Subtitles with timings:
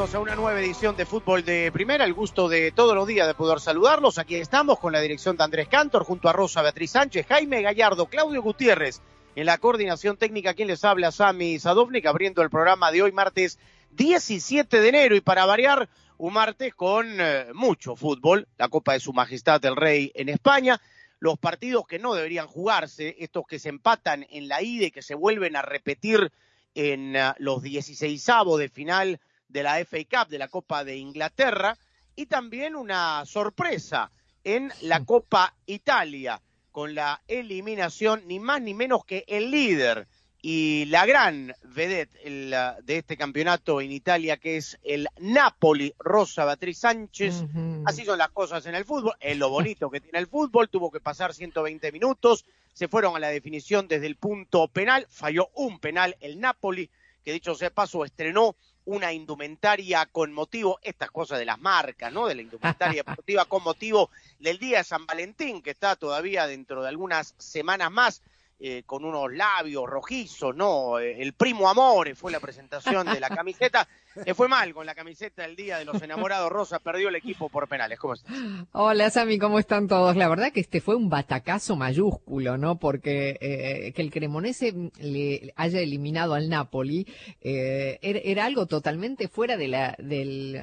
[0.00, 2.06] A una nueva edición de Fútbol de Primera.
[2.06, 4.16] El gusto de todos los días de poder saludarlos.
[4.16, 8.06] Aquí estamos con la dirección de Andrés Cantor, junto a Rosa Beatriz Sánchez, Jaime Gallardo,
[8.06, 9.02] Claudio Gutiérrez.
[9.36, 13.58] En la coordinación técnica, quien les habla, Sami Sadovnik, abriendo el programa de hoy, martes
[13.90, 15.16] 17 de enero.
[15.16, 18.48] Y para variar, un martes con eh, mucho fútbol.
[18.56, 20.80] La Copa de Su Majestad el Rey en España.
[21.18, 25.02] Los partidos que no deberían jugarse, estos que se empatan en la ida y que
[25.02, 26.32] se vuelven a repetir
[26.74, 28.26] en uh, los 16
[28.58, 31.76] de final de la FA Cup, de la Copa de Inglaterra,
[32.16, 34.10] y también una sorpresa
[34.44, 36.40] en la Copa Italia,
[36.72, 40.06] con la eliminación ni más ni menos que el líder
[40.42, 46.44] y la gran vedette el, de este campeonato en Italia, que es el Napoli, Rosa
[46.44, 47.44] Beatriz Sánchez.
[47.84, 50.90] Así son las cosas en el fútbol, es lo bonito que tiene el fútbol, tuvo
[50.90, 55.78] que pasar 120 minutos, se fueron a la definición desde el punto penal, falló un
[55.78, 56.90] penal el Napoli,
[57.24, 62.26] que dicho sea paso estrenó una indumentaria con motivo, estas cosas de las marcas, ¿no?
[62.26, 66.82] De la indumentaria deportiva con motivo del Día de San Valentín, que está todavía dentro
[66.82, 68.22] de algunas semanas más,
[68.58, 70.98] eh, con unos labios rojizos, ¿no?
[70.98, 73.88] Eh, el primo amore fue la presentación de la camiseta.
[74.26, 76.50] Le fue mal con la camiseta del Día de los Enamorados.
[76.50, 77.98] Rosa perdió el equipo por penales.
[77.98, 78.34] ¿Cómo estás?
[78.72, 80.16] Hola Sami, ¿cómo están todos?
[80.16, 82.78] La verdad que este fue un batacazo mayúsculo, ¿no?
[82.78, 87.06] Porque eh, que el Cremonese le haya eliminado al Napoli
[87.40, 90.60] eh, era, algo totalmente fuera de la del,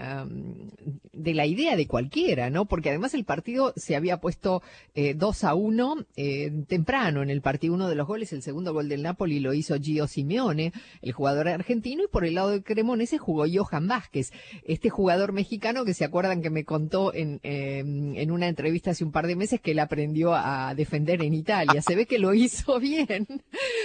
[1.14, 2.66] de la idea de cualquiera, ¿no?
[2.66, 4.62] Porque además el partido se había puesto
[4.94, 7.74] eh, 2 a 1 eh, temprano en el partido.
[7.74, 11.48] Uno de los goles, el segundo gol del Napoli lo hizo Gio Simeone, el jugador
[11.48, 14.32] argentino, y por el lado del Cremonese jugó Johan Vázquez,
[14.64, 19.04] este jugador mexicano que se acuerdan que me contó en, eh, en una entrevista hace
[19.04, 21.82] un par de meses que él aprendió a defender en Italia.
[21.82, 23.28] Se ve que lo hizo bien.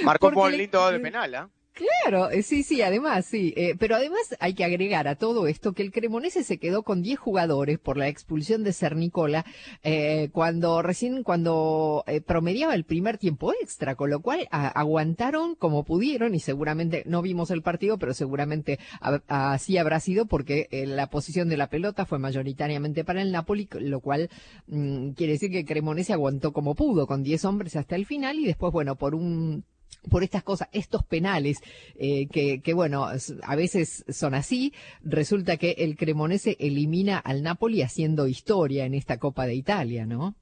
[0.05, 1.51] Marcó por le- lindo de penal, ¿ah?
[1.75, 3.55] Claro, eh, sí, sí, además, sí.
[3.57, 7.01] Eh, pero además hay que agregar a todo esto que el Cremonese se quedó con
[7.03, 9.47] 10 jugadores por la expulsión de Cernicola
[9.83, 15.85] eh, cuando recién, cuando eh, promediaba el primer tiempo extra, con lo cual aguantaron como
[15.85, 18.79] pudieron y seguramente, no vimos el partido, pero seguramente
[19.27, 24.01] así habrá sido porque la posición de la pelota fue mayoritariamente para el Napoli, lo
[24.01, 24.29] cual
[24.67, 28.45] mm, quiere decir que Cremonese aguantó como pudo, con 10 hombres hasta el final y
[28.47, 29.65] después, bueno, por un
[30.09, 31.59] por estas cosas, estos penales,
[31.97, 37.83] eh, que, que bueno, a veces son así, resulta que el Cremonese elimina al Napoli
[37.83, 40.35] haciendo historia en esta Copa de Italia, ¿no?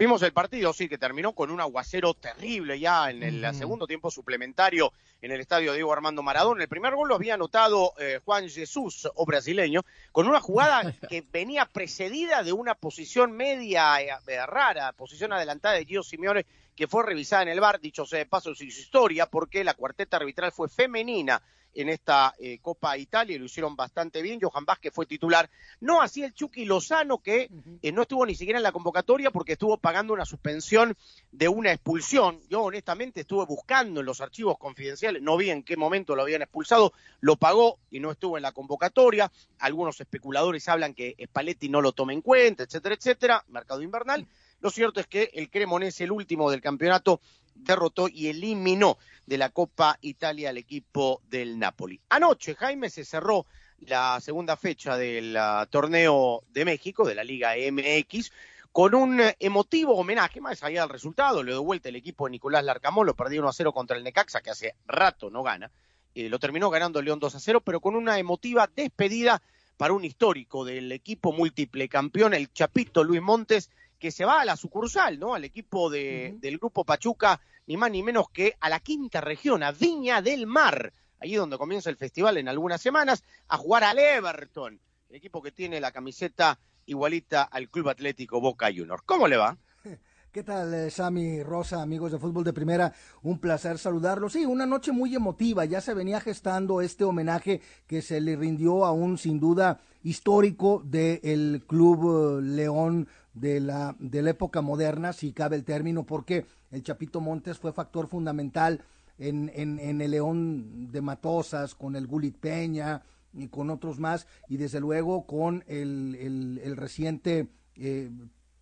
[0.00, 4.10] Vimos el partido, sí, que terminó con un aguacero terrible ya en el segundo tiempo
[4.10, 6.62] suplementario en el estadio Diego Armando Maradona.
[6.62, 11.22] El primer gol lo había anotado eh, Juan Jesús, o brasileño, con una jugada que
[11.30, 17.04] venía precedida de una posición media eh, rara, posición adelantada de Gio Simeone, que fue
[17.04, 20.70] revisada en el bar, dicho sea de paso, su historia, porque la cuarteta arbitral fue
[20.70, 21.42] femenina
[21.74, 24.40] en esta eh, Copa Italia y lo hicieron bastante bien.
[24.40, 25.48] Johan Vázquez fue titular.
[25.80, 27.50] No así el Chucky Lozano, que
[27.82, 30.96] eh, no estuvo ni siquiera en la convocatoria porque estuvo pagando una suspensión
[31.32, 32.40] de una expulsión.
[32.48, 36.42] Yo honestamente estuve buscando en los archivos confidenciales, no vi en qué momento lo habían
[36.42, 39.30] expulsado, lo pagó y no estuvo en la convocatoria.
[39.58, 43.44] Algunos especuladores hablan que Spalletti no lo toma en cuenta, etcétera, etcétera.
[43.48, 44.26] Mercado invernal.
[44.60, 47.20] Lo cierto es que el Cremonese, el último del campeonato,
[47.54, 52.00] derrotó y eliminó de la Copa Italia al equipo del Napoli.
[52.08, 53.46] Anoche, Jaime, se cerró
[53.80, 58.30] la segunda fecha del uh, torneo de México, de la Liga MX,
[58.72, 62.64] con un emotivo homenaje, más allá del resultado, le dio vuelta el equipo de Nicolás
[62.64, 65.72] Larcamón, lo perdió 1 a 0 contra el Necaxa, que hace rato no gana,
[66.14, 69.42] eh, lo terminó ganando León 2 a 0, pero con una emotiva despedida
[69.76, 73.70] para un histórico del equipo múltiple campeón, el Chapito Luis Montes,
[74.00, 75.34] que se va a la sucursal, ¿no?
[75.34, 76.40] Al equipo de, uh -huh.
[76.40, 80.46] del grupo Pachuca, ni más ni menos que a la quinta región, a Viña del
[80.46, 84.80] Mar, allí donde comienza el festival en algunas semanas, a jugar al Everton,
[85.10, 89.02] el equipo que tiene la camiseta igualita al Club Atlético Boca Juniors.
[89.04, 89.58] ¿Cómo le va?
[90.32, 92.92] ¿Qué tal, eh, Sammy, Rosa, amigos de Fútbol de Primera?
[93.22, 94.32] Un placer saludarlos.
[94.32, 95.64] Sí, una noche muy emotiva.
[95.64, 100.82] Ya se venía gestando este homenaje que se le rindió a un, sin duda, histórico
[100.84, 106.46] del Club eh, León de la, de la época moderna, si cabe el término, porque
[106.70, 108.82] el Chapito Montes fue factor fundamental
[109.18, 113.02] en, en, el León de Matosas, con el Gulit Peña
[113.34, 118.10] y con otros más, y desde luego con el, el, reciente eh,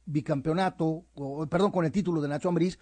[0.05, 1.05] bicampeonato,
[1.49, 2.79] perdón, con el título de Nacho Ambriz,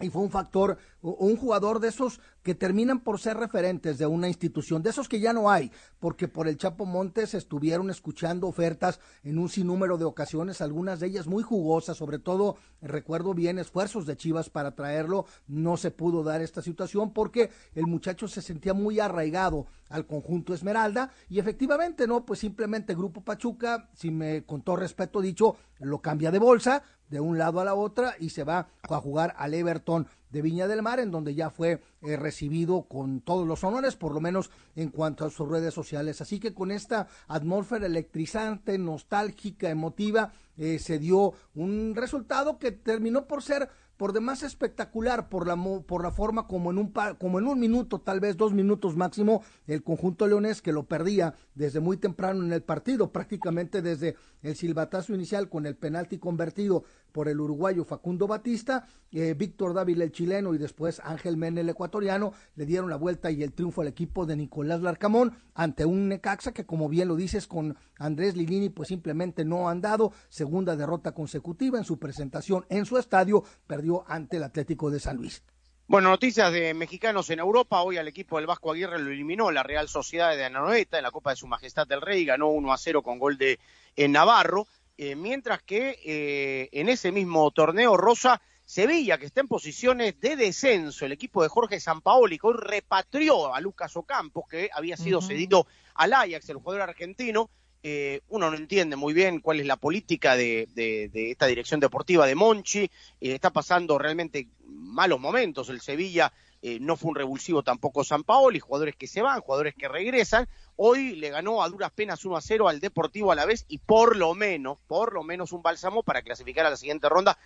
[0.00, 4.26] y fue un factor, un jugador de esos que terminan por ser referentes de una
[4.26, 9.00] institución, de esos que ya no hay, porque por el Chapo Montes estuvieron escuchando ofertas
[9.22, 14.06] en un sinnúmero de ocasiones, algunas de ellas muy jugosas, sobre todo recuerdo bien esfuerzos
[14.06, 18.72] de Chivas para traerlo, no se pudo dar esta situación porque el muchacho se sentía
[18.72, 24.62] muy arraigado al conjunto Esmeralda y efectivamente, no, pues simplemente Grupo Pachuca, si me con
[24.62, 28.44] todo respeto dicho, lo cambia de bolsa, de un lado a la otra y se
[28.44, 32.82] va a jugar al Everton de Viña del Mar, en donde ya fue eh, recibido
[32.82, 36.20] con todos los honores, por lo menos en cuanto a sus redes sociales.
[36.20, 43.26] Así que con esta atmósfera electrizante, nostálgica, emotiva, eh, se dio un resultado que terminó
[43.26, 47.46] por ser por demás espectacular por la por la forma como en un como en
[47.46, 51.96] un minuto tal vez dos minutos máximo el conjunto leonés que lo perdía desde muy
[51.96, 57.40] temprano en el partido prácticamente desde el silbatazo inicial con el penalti convertido por el
[57.40, 62.66] uruguayo Facundo Batista eh, Víctor Dávila el chileno y después Ángel Mena el ecuatoriano le
[62.66, 66.66] dieron la vuelta y el triunfo al equipo de Nicolás Larcamón ante un Necaxa que
[66.66, 71.78] como bien lo dices con Andrés Lilini pues simplemente no han dado segunda derrota consecutiva
[71.78, 75.42] en su presentación en su estadio perdió ante el Atlético de San Luis.
[75.86, 77.80] Bueno, noticias de mexicanos en Europa.
[77.80, 81.10] Hoy al equipo del Vasco Aguirre lo eliminó la Real Sociedad de Anoeta en la
[81.10, 82.26] Copa de Su Majestad del Rey.
[82.26, 83.58] Ganó 1 a 0 con gol de
[83.96, 84.66] Navarro.
[85.00, 90.34] Eh, mientras que eh, en ese mismo torneo, Rosa, Sevilla, que está en posiciones de
[90.34, 95.22] descenso, el equipo de Jorge Sampaoli, que hoy repatrió a Lucas Ocampos, que había sido
[95.22, 97.48] cedido al Ajax, el jugador argentino,
[97.82, 100.68] eh, uno no entiende muy bien cuál es la política de,
[101.14, 102.90] esta dirección deportiva de Monchi, eh,
[103.20, 106.32] está pasando realmente malos momentos, el Sevilla
[106.62, 110.48] eh, no fue un revulsivo tampoco San Paoli, jugadores que se van, jugadores que regresan,
[110.76, 113.78] hoy le ganó a duras penas 1 a 0 al Deportivo a la vez y
[113.78, 117.38] por lo menos, por lo menos un bálsamo para clasificar a la siguiente ronda,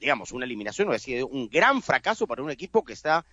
[0.00, 3.24] digamos, una eliminación, o decir, un gran fracaso para un equipo que está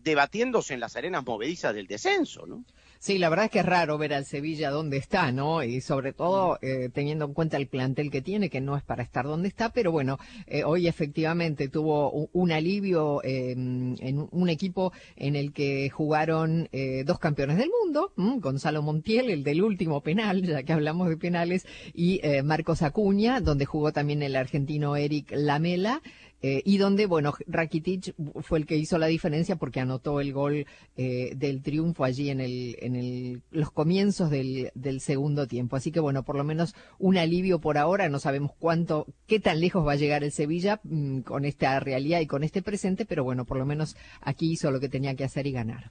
[0.00, 2.64] debatiéndose en las arenas movedizas del descenso, ¿no?
[3.00, 5.62] Sí, la verdad es que es raro ver al Sevilla donde está, ¿no?
[5.62, 9.04] Y sobre todo eh, teniendo en cuenta el plantel que tiene, que no es para
[9.04, 10.18] estar donde está, pero bueno,
[10.48, 17.04] eh, hoy efectivamente tuvo un, alivio em, en un equipo en el que jugaron eh,
[17.04, 21.66] dos campeones del mundo, Gonzalo Montiel, el del último penal, ya que hablamos de penales,
[21.94, 26.02] y Marcos Acuña, donde jugó también el argentino Eric Lamela.
[26.40, 30.66] Eh, y donde, bueno, Rakitic fue el que hizo la diferencia porque anotó el gol
[30.96, 35.74] eh, del triunfo allí en, el, en el, los comienzos del, del segundo tiempo.
[35.74, 38.08] Así que, bueno, por lo menos un alivio por ahora.
[38.08, 42.20] No sabemos cuánto, qué tan lejos va a llegar el Sevilla mm, con esta realidad
[42.20, 45.24] y con este presente, pero bueno, por lo menos aquí hizo lo que tenía que
[45.24, 45.90] hacer y ganar.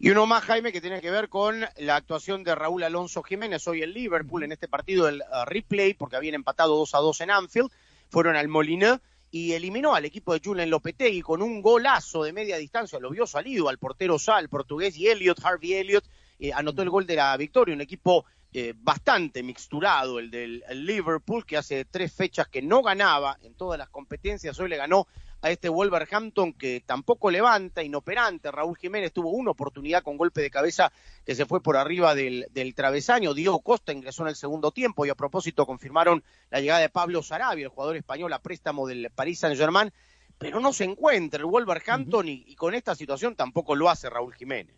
[0.00, 3.66] Y uno más, Jaime, que tiene que ver con la actuación de Raúl Alonso Jiménez
[3.66, 7.20] hoy en Liverpool en este partido del uh, replay, porque habían empatado 2 a 2
[7.22, 7.70] en Anfield,
[8.08, 9.00] fueron al Molineux
[9.30, 13.26] y eliminó al equipo de Julen Lopetegui con un golazo de media distancia, lo vio
[13.26, 16.04] salido al portero Sal, portugués, y Elliot, Harvey Elliot,
[16.38, 21.44] eh, anotó el gol de la victoria, un equipo eh, bastante mixturado, el del Liverpool,
[21.44, 25.06] que hace tres fechas que no ganaba en todas las competencias, hoy le ganó
[25.40, 28.50] a este Wolverhampton que tampoco levanta, inoperante.
[28.50, 30.92] Raúl Jiménez tuvo una oportunidad con golpe de cabeza
[31.24, 33.34] que se fue por arriba del, travesaño.
[33.34, 37.22] Diego Costa ingresó en el segundo tiempo y a propósito confirmaron la llegada de Pablo
[37.22, 39.92] Sarabia, el jugador español a préstamo del Paris Saint-Germain,
[40.38, 44.34] pero no se encuentra el Wolverhampton y, y con esta situación tampoco lo hace Raúl
[44.34, 44.76] Jiménez.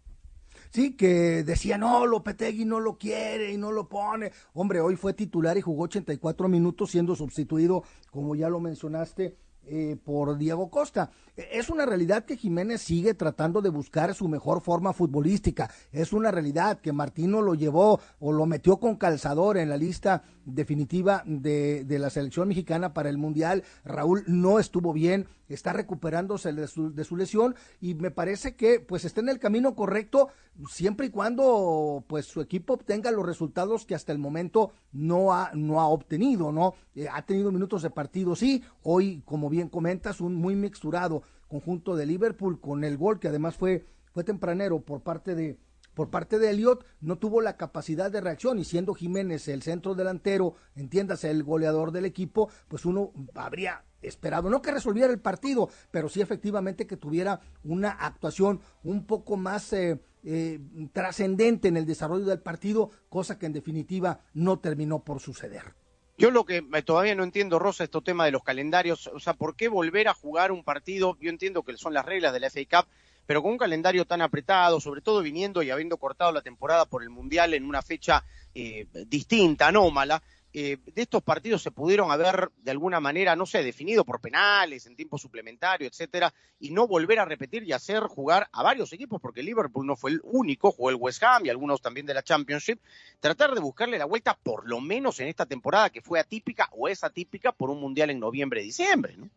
[0.70, 4.30] Sí, que decía, no, Lopetegui no lo quiere y no lo pone.
[4.54, 9.36] Hombre, hoy fue titular y jugó 84 minutos siendo sustituido, como ya lo mencionaste,
[9.66, 11.10] eh, por Diego Costa.
[11.36, 15.70] Es una realidad que Jiménez sigue tratando de buscar su mejor forma futbolística.
[15.92, 20.22] Es una realidad que Martino lo llevó o lo metió con calzador en la lista
[20.44, 23.62] definitiva de, de la selección mexicana para el Mundial.
[23.84, 28.80] Raúl no estuvo bien, está recuperándose de su, de su, lesión y me parece que
[28.80, 30.28] pues está en el camino correcto
[30.68, 35.50] siempre y cuando pues su equipo obtenga los resultados que hasta el momento no ha,
[35.54, 36.74] no ha obtenido, ¿no?
[36.94, 41.96] Eh, ha tenido minutos de partido, sí, hoy como bien comentas, un muy mixturado conjunto
[41.96, 45.58] de Liverpool con el gol que además fue, fue tempranero por parte de
[45.94, 49.94] por parte de Elliot, no tuvo la capacidad de reacción y siendo Jiménez el centro
[49.94, 55.68] delantero, entiéndase el goleador del equipo, pues uno habría esperado, no que resolviera el partido,
[55.90, 60.60] pero sí efectivamente que tuviera una actuación un poco más eh, eh,
[60.92, 65.79] trascendente en el desarrollo del partido, cosa que en definitiva no terminó por suceder.
[66.20, 69.56] Yo lo que todavía no entiendo, Rosa, este tema de los calendarios, o sea, ¿por
[69.56, 71.16] qué volver a jugar un partido?
[71.18, 72.90] Yo entiendo que son las reglas de la FA Cup,
[73.24, 77.02] pero con un calendario tan apretado, sobre todo viniendo y habiendo cortado la temporada por
[77.02, 78.22] el Mundial en una fecha
[78.54, 83.62] eh, distinta, anómala, eh, de estos partidos se pudieron haber de alguna manera, no sé,
[83.62, 88.48] definido por penales, en tiempo suplementario, etcétera, y no volver a repetir y hacer jugar
[88.52, 91.80] a varios equipos, porque Liverpool no fue el único, jugó el West Ham y algunos
[91.80, 92.80] también de la Championship,
[93.20, 96.88] tratar de buscarle la vuelta por lo menos en esta temporada que fue atípica o
[96.88, 99.30] es atípica por un mundial en noviembre, diciembre, ¿no?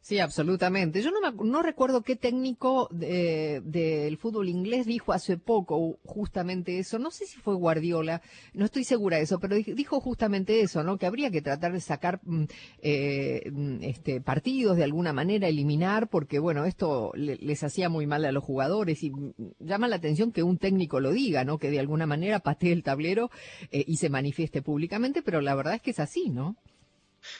[0.00, 1.02] Sí, absolutamente.
[1.02, 6.98] Yo no, no recuerdo qué técnico del fútbol inglés dijo hace poco justamente eso.
[6.98, 8.22] No sé si fue Guardiola,
[8.54, 10.96] no estoy segura de eso, pero dijo justamente eso, ¿no?
[10.96, 12.44] Que habría que tratar de sacar mm,
[12.82, 18.24] eh, mm, este, partidos de alguna manera, eliminar, porque bueno, esto les hacía muy mal
[18.24, 21.58] a los jugadores y mm, llama la atención que un técnico lo diga, ¿no?
[21.58, 23.30] Que de alguna manera patee el tablero
[23.72, 26.56] eh, y se manifieste públicamente, pero la verdad es que es así, ¿no?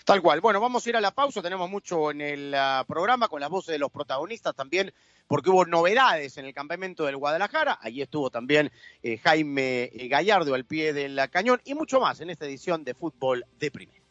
[0.04, 0.40] Tal cual.
[0.40, 1.42] Bueno, vamos a ir a la pausa.
[1.42, 4.92] Tenemos mucho en el ah, programa con las voces de los protagonistas también,
[5.26, 7.78] porque hubo novedades en el campamento del Guadalajara.
[7.80, 8.70] Allí estuvo también
[9.02, 12.94] eh, Jaime eh, Gallardo al pie del cañón y mucho más en esta edición de
[12.94, 14.05] Fútbol de Primera.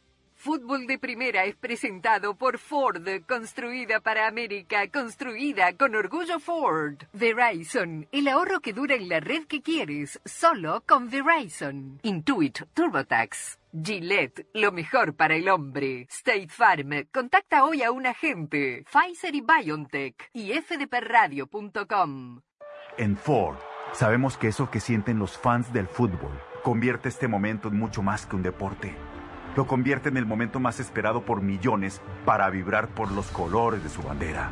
[0.46, 6.98] Fútbol de Primera es presentado por Ford, construida para América, construida con orgullo Ford.
[7.14, 12.00] Verizon, el ahorro que dura en la red que quieres, solo con Verizon.
[12.04, 13.58] Intuit TurboTax.
[13.74, 16.06] Gillette, lo mejor para el hombre.
[16.12, 18.86] State Farm, contacta hoy a un agente.
[18.86, 22.42] Pfizer y BioNTech y fdpradio.com.
[23.00, 23.58] En Ford,
[23.94, 28.28] sabemos que eso que sienten los fans del fútbol convierte este momento en mucho más
[28.28, 28.96] que un deporte
[29.56, 33.90] lo convierte en el momento más esperado por millones para vibrar por los colores de
[33.90, 34.50] su bandera.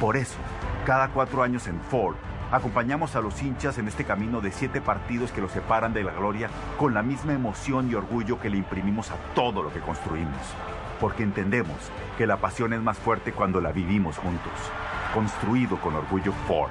[0.00, 0.36] Por eso,
[0.84, 2.16] cada cuatro años en Ford,
[2.50, 6.12] acompañamos a los hinchas en este camino de siete partidos que los separan de la
[6.12, 10.42] gloria con la misma emoción y orgullo que le imprimimos a todo lo que construimos.
[11.00, 14.52] Porque entendemos que la pasión es más fuerte cuando la vivimos juntos.
[15.14, 16.70] Construido con orgullo Ford.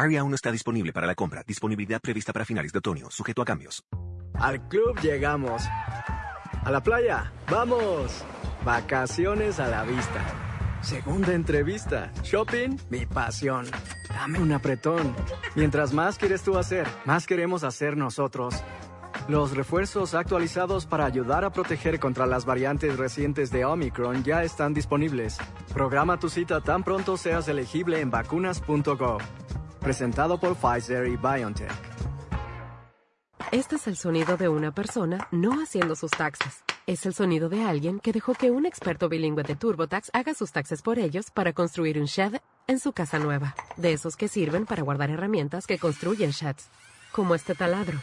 [0.00, 1.42] Aria aún no está disponible para la compra.
[1.46, 3.84] Disponibilidad prevista para finales de otoño, sujeto a cambios.
[4.34, 5.62] Al club llegamos.
[6.64, 8.24] A la playa, vamos.
[8.64, 10.24] Vacaciones a la vista.
[10.80, 12.10] Segunda entrevista.
[12.22, 13.66] Shopping, mi pasión.
[14.08, 15.14] Dame un apretón.
[15.54, 18.54] Mientras más quieres tú hacer, más queremos hacer nosotros.
[19.28, 24.72] Los refuerzos actualizados para ayudar a proteger contra las variantes recientes de Omicron ya están
[24.72, 25.36] disponibles.
[25.74, 29.20] Programa tu cita tan pronto seas elegible en vacunas.gov.
[29.80, 31.72] Presentado por Pfizer y BioNTech.
[33.50, 36.62] Este es el sonido de una persona no haciendo sus taxes.
[36.86, 40.52] Es el sonido de alguien que dejó que un experto bilingüe de TurboTax haga sus
[40.52, 43.54] taxes por ellos para construir un shed en su casa nueva.
[43.78, 46.68] De esos que sirven para guardar herramientas que construyen sheds,
[47.10, 47.98] como este taladro.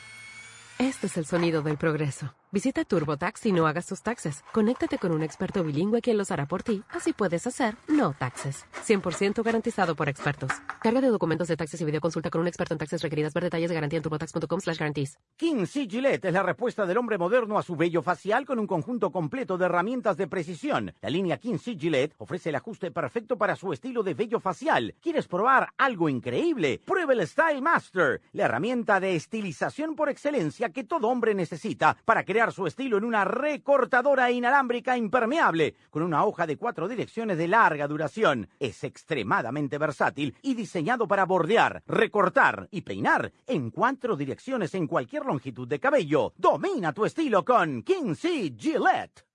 [0.80, 2.34] Este es el sonido del progreso.
[2.50, 4.42] Visita TurboTax y no hagas tus taxes.
[4.54, 6.82] Conéctate con un experto bilingüe quien los hará por ti.
[6.88, 8.66] Así puedes hacer no taxes.
[8.86, 10.52] 100% garantizado por expertos.
[10.80, 13.34] Carga de documentos de taxes y videoconsulta con un experto en taxes requeridas.
[13.34, 15.20] Ver detalles de garantía en turbotax.com slash guarantees.
[15.36, 15.90] King C.
[15.92, 19.66] Es la respuesta del hombre moderno a su vello facial con un conjunto completo de
[19.66, 20.94] herramientas de precisión.
[21.02, 21.78] La línea King C.
[22.18, 24.96] Ofrece el ajuste perfecto para su estilo de vello facial.
[25.02, 26.80] ¿Quieres probar algo increíble?
[26.86, 32.24] Prueba el Style Master, la herramienta de estilización por excelencia que todo hombre necesita para
[32.24, 37.48] crear su estilo en una recortadora inalámbrica impermeable con una hoja de cuatro direcciones de
[37.48, 38.48] larga duración.
[38.60, 45.26] Es extremadamente versátil y diseñado para bordear, recortar y peinar en cuatro direcciones en cualquier
[45.26, 46.34] longitud de cabello.
[46.38, 48.54] Domina tu estilo con King C.
[48.58, 49.26] Gillette.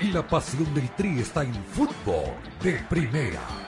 [0.00, 3.67] Y la pasión del Tri está en fútbol de primera.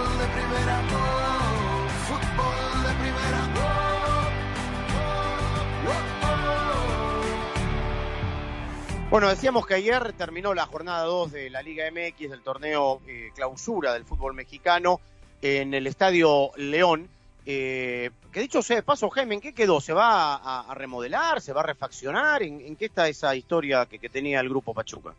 [9.11, 13.31] Bueno, decíamos que ayer terminó la jornada 2 de la Liga MX del torneo eh,
[13.35, 15.01] clausura del fútbol mexicano
[15.41, 17.09] en el Estadio León.
[17.45, 19.81] Eh, que dicho sea de paso, Jaime, ¿en qué quedó?
[19.81, 21.41] ¿Se va a, remodelar?
[21.41, 22.41] ¿Se va a refaccionar?
[22.41, 25.13] ¿En, qué está esa historia que tenía el grupo Pachuca?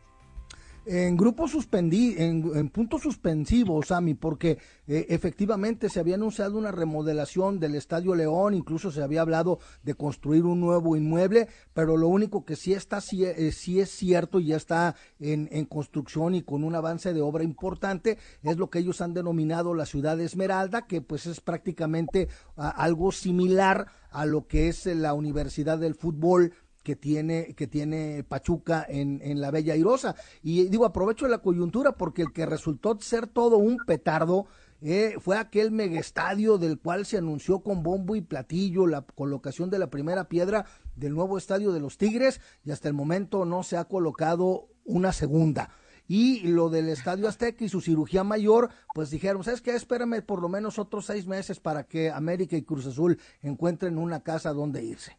[0.84, 4.58] En grupo suspendí, en, en punto suspensivo, Sami, porque
[4.88, 9.94] eh, efectivamente se había anunciado una remodelación del Estadio León, incluso se había hablado de
[9.94, 14.40] construir un nuevo inmueble, pero lo único que sí está, sí, eh, sí es cierto
[14.40, 18.68] y ya está en, en, construcción y con un avance de obra importante, es lo
[18.68, 23.86] que ellos han denominado la ciudad de Esmeralda, que pues es prácticamente a, algo similar
[24.10, 29.40] a lo que es la Universidad del Fútbol que tiene, que tiene Pachuca en, en
[29.40, 30.16] la Bella Airosa.
[30.42, 34.46] Y digo, aprovecho la coyuntura porque el que resultó ser todo un petardo
[34.84, 39.78] eh, fue aquel megestadio del cual se anunció con bombo y platillo la colocación de
[39.78, 43.76] la primera piedra del nuevo estadio de los Tigres y hasta el momento no se
[43.76, 45.70] ha colocado una segunda.
[46.08, 49.76] Y lo del Estadio Azteca y su cirugía mayor, pues dijeron, ¿sabes qué?
[49.76, 54.24] Espérame por lo menos otros seis meses para que América y Cruz Azul encuentren una
[54.24, 55.16] casa donde irse.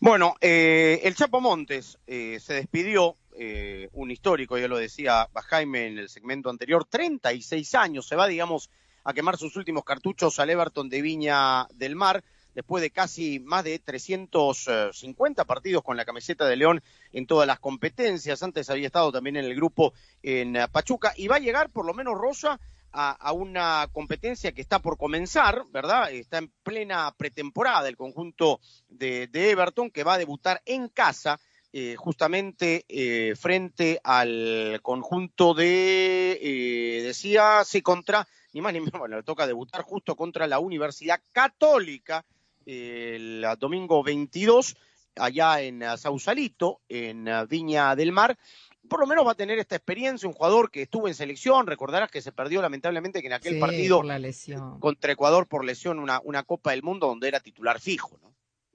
[0.00, 5.86] Bueno, eh, el Chapo Montes eh, se despidió, eh, un histórico, ya lo decía Jaime
[5.86, 8.70] en el segmento anterior, 36 años, se va, digamos,
[9.04, 12.22] a quemar sus últimos cartuchos al Everton de Viña del Mar,
[12.54, 17.58] después de casi más de 350 partidos con la camiseta de León en todas las
[17.58, 21.86] competencias, antes había estado también en el grupo en Pachuca, y va a llegar por
[21.86, 22.60] lo menos Rosa
[22.98, 26.10] a, una competencia que está por comenzar, ¿verdad?
[26.10, 31.38] Está en plena pretemporada el conjunto de, Everton que va a debutar en casa.
[31.72, 38.98] Eh, justamente eh, frente al conjunto de, eh, decía, sí, contra, ni más ni menos,
[38.98, 42.24] bueno, le toca debutar justo contra la Universidad Católica
[42.64, 44.74] el domingo 22,
[45.16, 48.38] allá en Sausalito, en Viña del Mar,
[48.88, 52.10] por lo menos va a tener esta experiencia, un jugador que estuvo en selección, recordarás
[52.10, 54.80] que se perdió lamentablemente que en aquel sí, partido lesión.
[54.80, 58.26] contra Ecuador por lesión una, una Copa del Mundo donde era titular fijo, ¿no?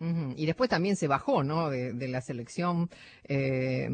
[0.01, 0.33] Uh -huh.
[0.35, 1.69] Y después también se bajó, ¿no?
[1.69, 2.89] De, de la selección
[3.23, 3.87] eh,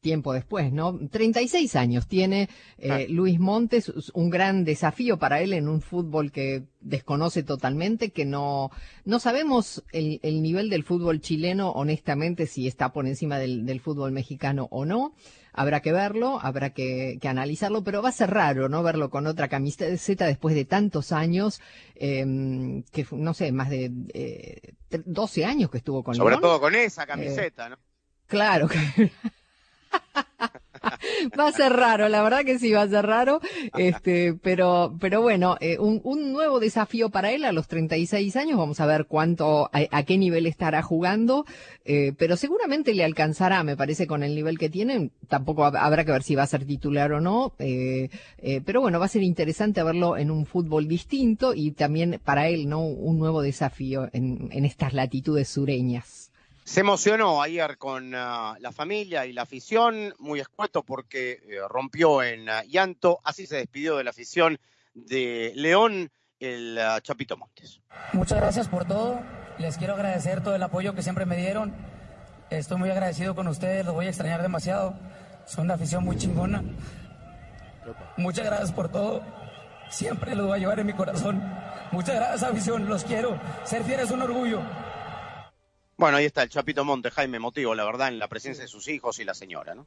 [0.00, 0.98] tiempo después, ¿no?
[1.08, 2.98] 36 años tiene eh, ah.
[3.08, 8.70] Luis Montes, un gran desafío para él en un fútbol que desconoce totalmente, que no,
[9.04, 13.80] no sabemos el, el nivel del fútbol chileno, honestamente, si está por encima del, del
[13.80, 15.14] fútbol mexicano o no
[15.52, 18.82] habrá que verlo, habrá que, que, analizarlo, pero va a ser raro, ¿no?
[18.82, 21.60] Verlo con otra camiseta después de tantos años,
[21.94, 26.42] eh, que no sé, más de eh, 12 años que estuvo con Sobre León.
[26.42, 27.78] todo con esa camiseta, eh, ¿no?
[28.26, 28.68] Claro.
[31.38, 33.40] va a ser raro, la verdad que sí va a ser raro,
[33.76, 38.80] este, pero, pero bueno, eh, un, nuevo desafío para él a los 36 años, vamos
[38.80, 41.44] a ver cuánto, a, a qué nivel estará jugando,
[41.84, 46.12] eh, pero seguramente le alcanzará, me parece, con el nivel que tiene, tampoco habrá que
[46.12, 48.08] ver si va a ser titular o no, eh,
[48.64, 52.68] pero bueno, va a ser interesante verlo en un fútbol distinto y también para él,
[52.68, 52.84] ¿no?
[52.84, 56.21] Un nuevo desafío en, en estas latitudes sureñas.
[56.72, 62.22] Se emocionó ayer con uh, la familia y la afición, muy escueto porque eh, rompió
[62.22, 64.58] en uh, llanto, así se despidió de la afición
[64.94, 67.82] de León el uh, Chapito Montes.
[68.14, 69.20] Muchas gracias por todo,
[69.58, 71.74] les quiero agradecer todo el apoyo que siempre me dieron,
[72.48, 74.98] estoy muy agradecido con ustedes, los voy a extrañar demasiado,
[75.44, 76.64] son una afición muy chingona.
[78.16, 79.20] Muchas gracias por todo.
[79.90, 81.42] Siempre lo voy a llevar en mi corazón.
[81.90, 82.88] Muchas gracias, afición.
[82.88, 83.38] Los quiero.
[83.64, 84.62] Ser fiel es un orgullo.
[86.02, 88.88] Bueno, ahí está el Chapito Monte, Jaime Motivo, la verdad, en la presencia de sus
[88.88, 89.86] hijos y la señora, ¿no?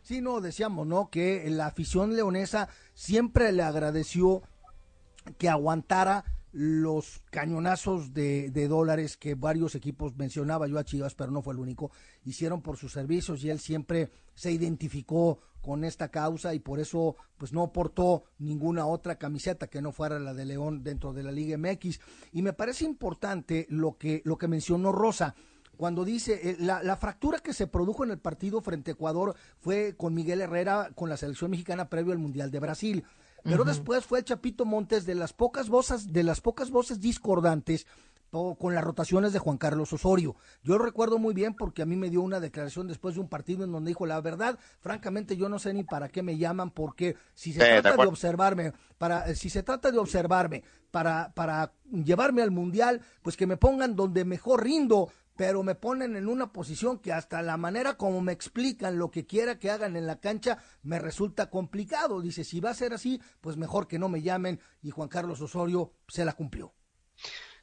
[0.00, 1.10] Sí, no, decíamos, ¿no?
[1.10, 4.40] Que la afición leonesa siempre le agradeció
[5.36, 11.42] que aguantara los cañonazos de, dólares que varios equipos mencionaba yo a Chivas, pero no
[11.42, 11.90] fue el único,
[12.24, 17.16] hicieron por sus servicios y él siempre se identificó con esta causa y por eso
[17.36, 21.32] pues no portó ninguna otra camiseta que no fuera la de León dentro de la
[21.32, 22.00] Liga MX
[22.32, 25.34] y me parece importante lo que lo que mencionó Rosa
[25.80, 29.34] cuando dice eh, la, la, fractura que se produjo en el partido frente a Ecuador
[29.60, 33.04] fue con Miguel Herrera con la selección mexicana previo al Mundial de Brasil
[33.42, 33.68] pero uh -huh.
[33.68, 37.86] después fue el Chapito Montes de las pocas voces, de las pocas voces discordantes
[38.30, 40.36] con las rotaciones de Juan Carlos Osorio.
[40.62, 43.28] Yo lo recuerdo muy bien porque a mí me dio una declaración después de un
[43.28, 46.70] partido en donde dijo la verdad, francamente yo no sé ni para qué me llaman
[46.70, 50.62] porque si se Sí, trata de de observarme, para si se trata de observarme
[50.92, 55.10] para para llevarme al mundial, pues que me pongan donde mejor rindo,
[55.40, 59.24] pero me ponen en una posición que hasta la manera como me explican lo que
[59.24, 62.20] quiera que hagan en la cancha me resulta complicado.
[62.20, 65.40] Dice, si va a ser así, pues mejor que no me llamen y Juan Carlos
[65.40, 66.74] Osorio se la cumplió.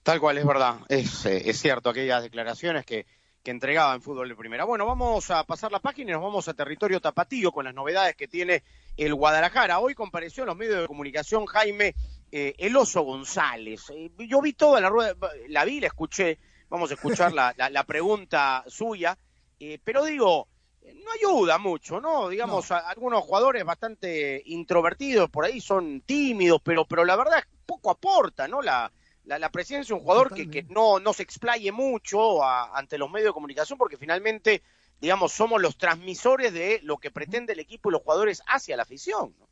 [0.02, 0.80] Tal cual, es verdad.
[0.90, 3.06] Es, eh, es cierto, aquellas declaraciones que,
[3.44, 4.66] que entregaba en fútbol de primera.
[4.66, 8.16] Bueno, vamos a pasar la página y nos vamos a territorio tapatío con las novedades
[8.16, 8.64] que tiene
[8.96, 9.78] el Guadalajara.
[9.78, 11.94] Hoy compareció en los medios de comunicación Jaime
[12.32, 13.92] eh, El Oso González.
[13.92, 15.14] Eh, yo vi toda la rueda,
[15.48, 16.40] la vi, la escuché.
[16.70, 19.18] Vamos a escuchar la, la, la pregunta suya.
[19.60, 20.48] Eh, pero digo,
[20.84, 22.30] no ayuda mucho, ¿no?
[22.30, 27.90] Digamos, a- algunos jugadores bastante introvertidos por ahí son tímidos, pero, pero la verdad poco
[27.92, 28.62] aporta, ¿no?
[28.62, 28.92] La,
[29.26, 32.98] la, la presencia de un jugador que, que no, no se explaye mucho a- ante
[32.98, 34.62] los medios de comunicación, porque finalmente,
[35.02, 38.84] digamos, somos los transmisores de lo que pretende el equipo y los jugadores hacia la
[38.84, 39.34] afición.
[39.40, 39.48] ¿no?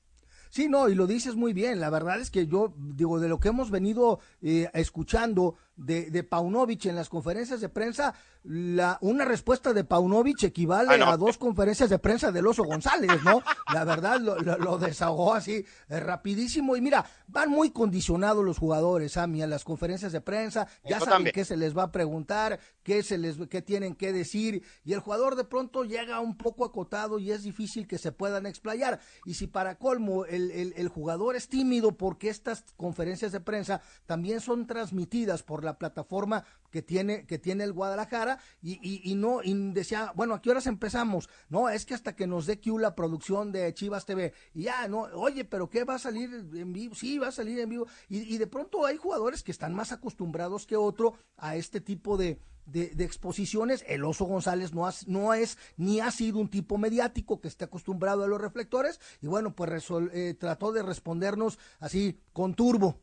[0.50, 1.82] Sí, no, y lo dices muy bien.
[1.82, 6.24] La verdad es que yo digo, de lo que hemos venido eh, escuchando de, de
[6.24, 11.08] Paunovic en las conferencias de prensa, la, una respuesta de Paunovic equivale Ah, no.
[11.10, 13.42] a dos conferencias de prensa del Oso González, ¿no?
[13.74, 16.76] La verdad lo, lo- lo desahogó así eh, rapidísimo.
[16.76, 20.68] Y mira, van muy condicionados los jugadores, Sammy, a las conferencias de prensa.
[20.84, 21.34] Ya Eso saben también.
[21.34, 24.64] qué se les va a preguntar, qué, se les, qué tienen que decir.
[24.84, 28.46] Y el jugador de pronto llega un poco acotado y es difícil que se puedan
[28.46, 29.00] explayar.
[29.26, 33.82] Y si para colmo el, el, el jugador es tímido porque estas conferencias de prensa
[34.06, 39.42] también son transmitidas por la plataforma que tiene, que tiene el Guadalajara y, y, no,
[39.44, 41.30] y decía, bueno, ¿a qué horas empezamos?
[41.50, 44.34] No, es que hasta que nos dé Q la producción de Chivas TV.
[44.54, 46.96] Y ya, no, oye, pero ¿qué va a salir en vivo?
[46.96, 47.88] Sí, va a salir en vivo.
[48.10, 52.40] Y, de pronto hay jugadores que están más acostumbrados que otro a este tipo de,
[52.74, 53.86] exposiciones.
[53.88, 58.28] El Oso González no, es ni ha sido un tipo mediático que esté acostumbrado a
[58.28, 59.00] los reflectores.
[59.22, 63.00] Y bueno, pues eh, trató de respondernos así con turbo.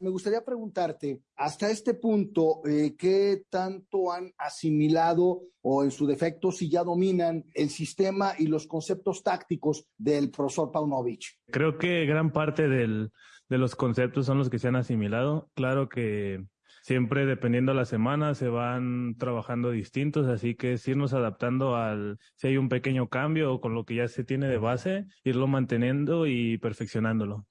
[0.00, 6.52] Me gustaría preguntarte, hasta este punto, eh, ¿qué tanto han asimilado o en su defecto
[6.52, 11.38] si ya dominan el sistema y los conceptos tácticos del profesor Paunovic?
[11.50, 13.10] Creo que gran parte de
[13.48, 15.50] los conceptos son los que se han asimilado.
[15.54, 16.44] Claro que
[16.82, 22.46] siempre dependiendo la semana se van trabajando distintos, así que es irnos adaptando al, si
[22.46, 26.28] hay un pequeño cambio o con lo que ya se tiene de base, irlo manteniendo
[26.28, 27.47] y perfeccionándolo.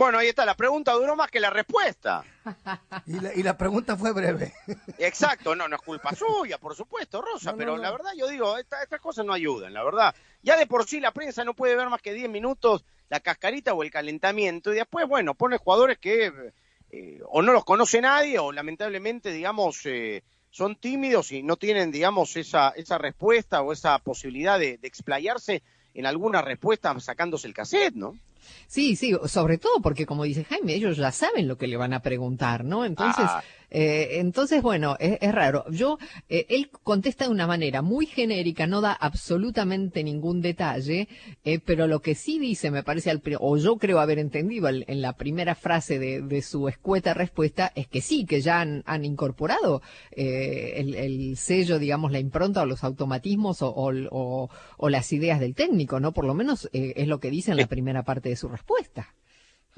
[0.00, 2.24] Bueno, ahí está, la pregunta duró más que la respuesta.
[3.04, 4.54] Y la, y la pregunta fue breve.
[4.96, 7.82] Exacto, no, no es culpa suya, por supuesto, Rosa, No, no, pero no.
[7.82, 10.14] la verdad yo digo, esta- estas cosas no ayudan, la verdad.
[10.42, 13.74] Ya de por sí la prensa no puede ver más que 10 minutos la cascarita
[13.74, 16.32] o el calentamiento y después, bueno, pone jugadores que
[16.92, 21.90] eh, o no los conoce nadie o lamentablemente, digamos, eh, son tímidos y no tienen,
[21.92, 27.52] digamos, esa, esa respuesta o esa posibilidad de, de explayarse en alguna respuesta sacándose el
[27.52, 28.16] cassette, ¿no?
[28.66, 31.92] Sí, sí, sobre todo porque como dice Jaime, ellos ya saben lo que le van
[31.92, 32.84] a preguntar, ¿no?
[32.84, 33.42] Entonces, Ah.
[33.70, 35.64] Eh, entonces bueno, es, es raro.
[35.70, 41.08] Yo, eh, él contesta de una manera muy genérica, no da absolutamente ningún detalle,
[41.44, 44.84] eh, pero lo que sí dice, me parece, al o yo creo haber entendido al-
[44.88, 48.82] en la primera frase de, de su escueta respuesta, es que sí, que ya han,
[48.86, 54.50] han incorporado eh, el, el sello, digamos, la impronta o los automatismos o, o- o-
[54.78, 56.12] o las ideas del técnico, ¿no?
[56.12, 59.14] Por lo menos eh, es lo que dice en la primera parte de su respuesta.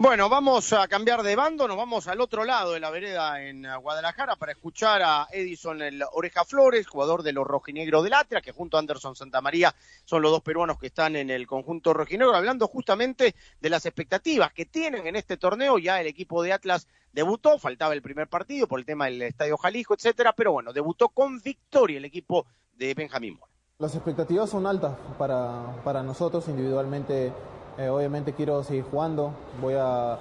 [0.03, 3.65] Bueno, vamos a cambiar de bando, nos vamos al otro lado de la vereda en
[3.81, 8.51] Guadalajara para escuchar a Edison el Oreja Flores, jugador de los rojinegros del Atria, que
[8.51, 9.73] junto a Anderson Santamaría
[10.05, 14.53] son los dos peruanos que están en el conjunto rojinegro, hablando justamente de las expectativas
[14.53, 15.79] que tienen en este torneo.
[15.79, 19.57] Ya el equipo de Atlas debutó, faltaba el primer partido por el tema del Estadio
[19.57, 23.53] Jalisco, etcétera, pero bueno, debutó con victoria el equipo de Benjamín Mora.
[23.79, 27.33] Las expectativas son altas para, para nosotros individualmente.
[27.79, 30.19] Eh, obviamente quiero seguir jugando, voy a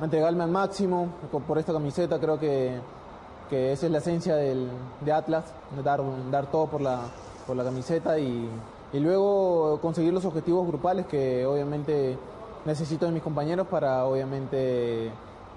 [0.00, 1.08] entregarme al máximo
[1.46, 2.18] por- esta camiseta.
[2.18, 2.78] Creo que,
[3.48, 4.68] que esa es la esencia del,
[5.00, 5.44] de Atlas,
[5.84, 7.00] dar, dar todo por la,
[7.46, 8.48] por la camiseta y,
[8.92, 12.18] y luego conseguir los objetivos grupales que obviamente
[12.64, 15.10] necesito de mis compañeros para obviamente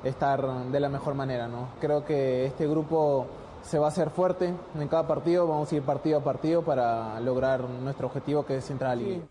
[0.04, 1.48] estar de la mejor manera.
[1.48, 1.68] ¿no?
[1.80, 3.26] Creo que este grupo
[3.62, 7.18] se va a hacer fuerte en cada partido, vamos a ir partido a partido para
[7.22, 9.26] lograr nuestro objetivo que es entrar a la liga.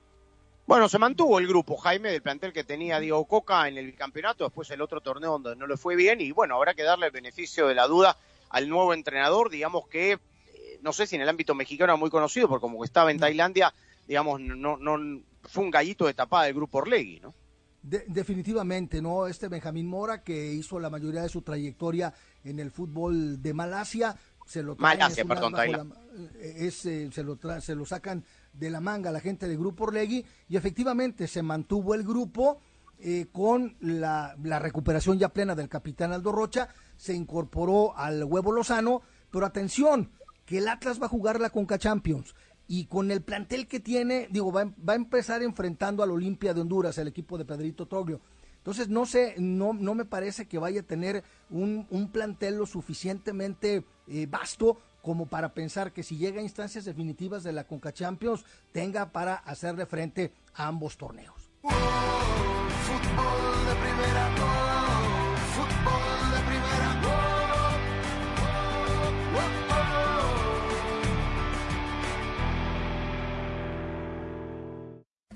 [0.67, 4.45] Bueno, se mantuvo el grupo, Jaime, del plantel que tenía Diego Coca en el bicampeonato,
[4.45, 7.13] después el otro torneo donde no le fue bien, y bueno, habrá que darle el
[7.13, 8.17] beneficio de la duda
[8.49, 10.19] al nuevo entrenador, digamos que, eh,
[10.83, 13.19] no sé si en el ámbito mexicano era muy conocido, porque como que estaba en
[13.19, 13.75] Tailandia,
[14.07, 17.35] digamos, no, no fue un gallito de tapada del grupo Orlegui, ¿no?
[17.83, 19.27] De- definitivamente, ¿no?
[19.27, 24.15] Este Benjamín Mora, que hizo la mayoría de su trayectoria en el fútbol de Malasia,
[24.47, 25.87] se lo traen, Malasia, es perdón, la-
[26.41, 29.85] es, eh, se, lo tra- se lo sacan de la manga la gente del grupo
[29.85, 32.59] Orlegui y efectivamente se mantuvo el grupo
[32.99, 38.53] eh, con la, la recuperación ya plena del capitán Aldo Rocha, se incorporó al huevo
[38.53, 40.11] Lozano, pero atención,
[40.47, 42.35] que el Atlas va a jugar la Conca Champions
[42.69, 46.61] y con el plantel que tiene, digo, va, va a empezar enfrentando al Olimpia de
[46.61, 48.21] Honduras, el equipo de Pedrito Troglio.
[48.59, 52.67] Entonces, no sé, no, no me parece que vaya a tener un, un plantel lo
[52.67, 57.93] suficientemente eh, vasto como para pensar que si llega a instancias definitivas de la Conca
[57.93, 61.51] Champions, tenga para hacerle frente a ambos torneos.
[62.83, 64.35] Fútbol de primera,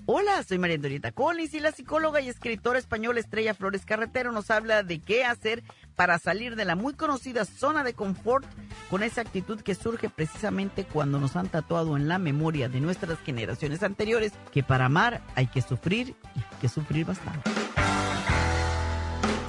[0.08, 4.52] Hola, soy María Antonieta Collins y la psicóloga y escritora española Estrella Flores Carretero nos
[4.52, 5.64] habla de qué hacer
[5.96, 8.46] para salir de la muy conocida zona de confort
[8.88, 13.18] con esa actitud que surge precisamente cuando nos han tatuado en la memoria de nuestras
[13.18, 17.55] generaciones anteriores que para amar hay que sufrir y hay que sufrir bastante.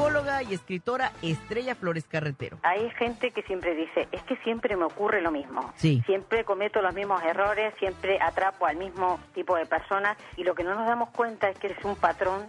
[0.00, 2.58] Psicóloga y escritora Estrella Flores Carretero.
[2.62, 5.74] Hay gente que siempre dice, es que siempre me ocurre lo mismo.
[5.76, 6.02] Sí.
[6.06, 10.64] Siempre cometo los mismos errores, siempre atrapo al mismo tipo de personas y lo que
[10.64, 12.46] no nos damos cuenta es que es un patrón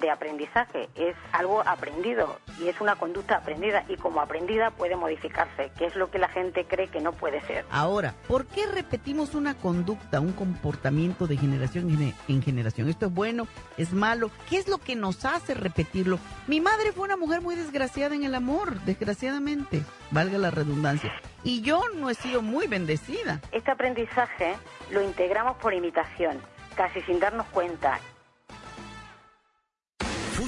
[0.00, 5.70] de aprendizaje, es algo aprendido y es una conducta aprendida y como aprendida puede modificarse,
[5.76, 7.64] que es lo que la gente cree que no puede ser.
[7.70, 12.88] Ahora, ¿por qué repetimos una conducta, un comportamiento de generación en gene- en generación?
[12.88, 13.46] ¿Esto es bueno?
[13.76, 14.30] ¿Es malo?
[14.48, 16.18] ¿Qué es lo que nos hace repetirlo?
[16.46, 21.12] Mi madre fue una mujer muy desgraciada en el amor, desgraciadamente, valga la redundancia.
[21.42, 23.40] Y yo no he sido muy bendecida.
[23.52, 24.54] Este aprendizaje
[24.90, 26.38] lo integramos por imitación,
[26.76, 27.98] casi sin darnos cuenta.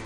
[0.01, 0.06] put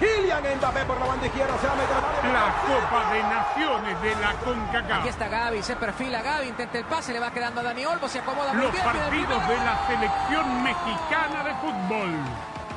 [0.00, 2.32] Kylian Mbappé por la banda izquierda, se va a meter área.
[2.32, 5.00] La Copa de Naciones de la CONCACAF.
[5.00, 8.08] Aquí está Gaby, se perfila Gaby, intenta el pase, le va quedando a Dani Olmo,
[8.08, 8.84] se acomoda muy Los bien.
[8.84, 12.10] partidos de la selección mexicana de fútbol.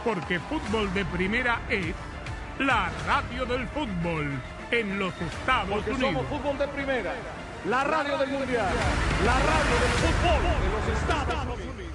[0.03, 1.93] Porque fútbol de primera es
[2.57, 6.13] la radio del fútbol en los Estados Porque Unidos.
[6.13, 7.12] somos fútbol de primera.
[7.65, 8.65] La radio del mundial.
[9.23, 11.90] La radio del fútbol de los Estados Unidos.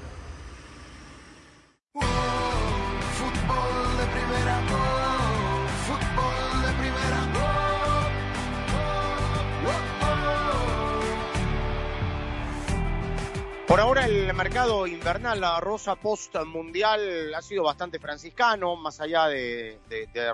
[13.67, 19.27] Por ahora el mercado invernal, la rosa post mundial, ha sido bastante franciscano, más allá
[19.27, 19.79] de,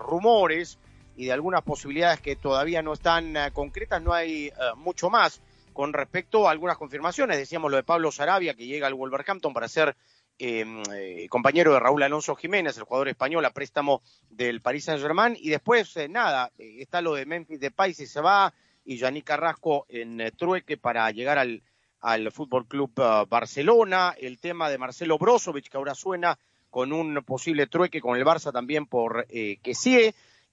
[0.01, 0.79] rumores
[1.17, 5.41] y de algunas posibilidades que todavía no están eh, concretas, no hay eh, mucho más
[5.73, 7.39] con respecto a algunas confirmaciones.
[7.39, 9.97] Decíamos lo de Pablo Sarabia, que llega al Wolverhampton para ser
[10.39, 15.37] eh, eh, compañero de Raúl Alonso Jiménez, el jugador español a préstamo del Paris Saint-Germain.
[15.39, 18.53] Y después, eh, nada, está lo de Memphis Depay si se va
[18.85, 21.63] y Yannick Carrasco en trueque para llegar al,
[22.03, 24.15] al Fútbol Club eh, Barcelona.
[24.19, 26.39] El tema de Marcelo Brozovic, que ahora suena
[26.69, 29.59] con un posible trueque con el Barça también por eh,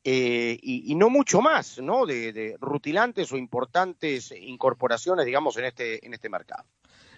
[0.04, 2.06] eh, y, y no mucho más, ¿no?
[2.06, 6.64] De, de rutilantes o importantes incorporaciones, digamos, en este, en este mercado.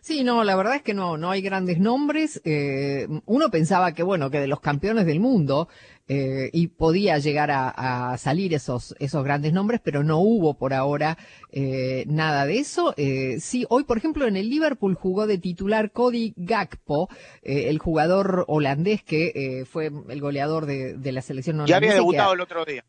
[0.04, 2.42] Sí, no, la verdad es que no, no hay grandes nombres.
[2.44, 5.70] Eh, uno pensaba que, bueno, que de los campeones del mundo,
[6.08, 10.74] eh, y podía llegar a, a salir esos, esos grandes nombres, pero no hubo por
[10.74, 11.20] ahora
[11.52, 12.96] eh, nada de eso.
[12.98, 17.08] Eh, sí, hoy, por ejemplo, en el Liverpool jugó de titular Cody Gakpo,
[17.44, 21.88] eh, el jugador holandés que fue el goleador de, de la selección Ya holandesa había
[21.90, 22.84] y que- debutado el otro día.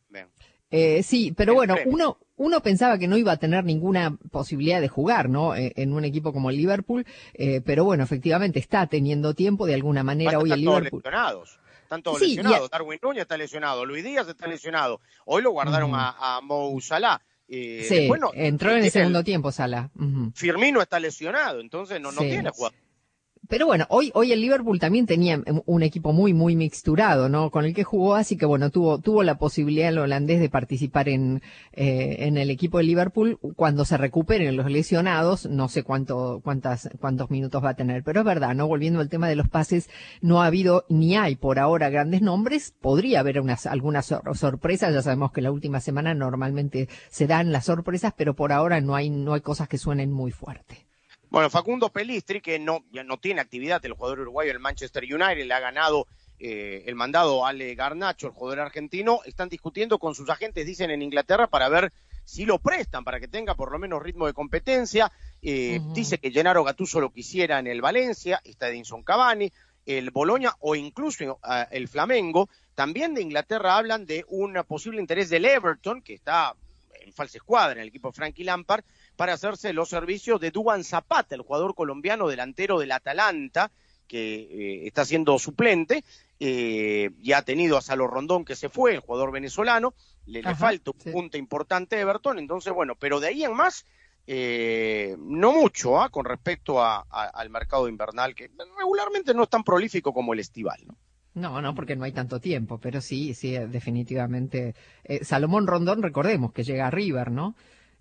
[0.74, 1.92] Eh, sí, pero El bueno, premio.
[1.92, 5.54] uno, uno pensaba que no iba a tener ninguna posibilidad de jugar, ¿no?
[5.54, 9.74] Eh, en un equipo como el Liverpool, eh, pero bueno, efectivamente está teniendo tiempo de
[9.74, 11.02] alguna manera hoy Están el todos Liverpool.
[11.04, 11.58] lesionados.
[11.82, 12.68] Están todos Sí, lesionados.
[12.72, 13.84] a- Darwin Núñez está lesionado.
[13.84, 15.00] Luis Díaz está lesionado.
[15.26, 17.20] Hoy lo guardaron a, a Mo Salah.
[17.48, 19.90] Eh, Sí, después no- entró en el segundo tiempo, Sala.
[19.96, 20.32] Ujú.
[20.34, 22.62] Firmino está lesionado, entonces no, no Sí, tiene sí.
[23.48, 27.50] Pero bueno, hoy, hoy el Liverpool también tenía un equipo muy, muy mixturado, ¿no?
[27.50, 31.08] Con el que jugó, así que bueno, tuvo, tuvo la posibilidad el holandés de participar
[31.08, 36.40] en, eh, en el equipo de Liverpool cuando se recuperen los lesionados, no sé cuánto,
[36.42, 38.68] cuántas, cuántos minutos va a tener, pero es verdad, ¿no?
[38.68, 39.90] Volviendo al tema de los pases,
[40.22, 44.94] no ha habido ni hay por ahora grandes nombres, podría haber unas, algunas sor- sorpresas,
[44.94, 48.94] ya sabemos que la última semana normalmente se dan las sorpresas, pero por ahora no
[48.94, 50.86] hay, no hay cosas que suenen muy fuerte.
[51.32, 55.46] Bueno, Facundo Pelistri, que no, ya no tiene actividad, el jugador uruguayo del Manchester United,
[55.46, 56.06] le ha ganado
[56.38, 60.90] eh, el mandado a Ale Garnacho, el jugador argentino, están discutiendo con sus agentes, dicen
[60.90, 61.90] en Inglaterra, para ver
[62.26, 65.10] si lo prestan, para que tenga por lo menos ritmo de competencia.
[65.40, 69.50] Eh, Dice que Gennaro Gattuso lo quisiera en el Valencia, está Edinson Cavani,
[69.86, 72.50] el Boloña o incluso eh, el Flamengo.
[72.74, 76.54] También de Inglaterra hablan de un posible interés del Everton, que está
[77.04, 78.84] en falsa escuadra en el equipo Frankie Lampard,
[79.16, 83.70] para hacerse los servicios de Duban Zapata, el jugador colombiano delantero del Atalanta,
[84.08, 86.04] que eh, está siendo suplente,
[86.40, 89.94] eh, y ha tenido a Salo Rondón que se fue, el jugador venezolano,
[90.26, 91.10] le, falta un sí.
[91.10, 93.84] punto importante a Everton, entonces bueno, pero de ahí en más,
[94.26, 96.08] eh, no mucho ¿ah?
[96.10, 100.40] con respecto a- a- al mercado invernal, que regularmente no es tan prolífico como el
[100.40, 100.80] estival.
[100.86, 100.96] ¿no?
[101.34, 104.74] No, no, porque no hay tanto tiempo, pero sí, sí, eh, definitivamente.
[105.04, 107.54] Eh, Salomón Rondón, recordemos que llega a River, ¿no?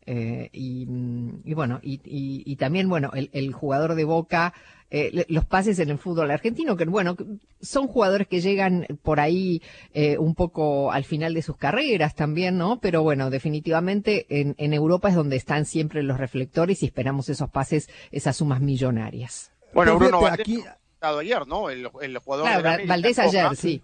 [0.05, 4.53] Eh, y, mm, y bueno, y, y, y también, bueno, el, el jugador de Boca,
[4.89, 7.23] eh, los pases en el fútbol argentino, que bueno, que
[7.61, 9.61] son jugadores que llegan por ahí
[9.93, 12.79] eh, un poco al final de sus carreras también, ¿no?
[12.81, 17.49] Pero bueno, definitivamente en, en Europa es donde están siempre los reflectores y esperamos esos
[17.49, 19.51] pases, esas sumas millonarias.
[19.73, 20.63] Bueno, Bruno aquí-
[21.01, 21.69] ayer, ¿no?
[21.69, 23.81] El, el jugador Claro, de la Val- América, Valdés ayer, sí.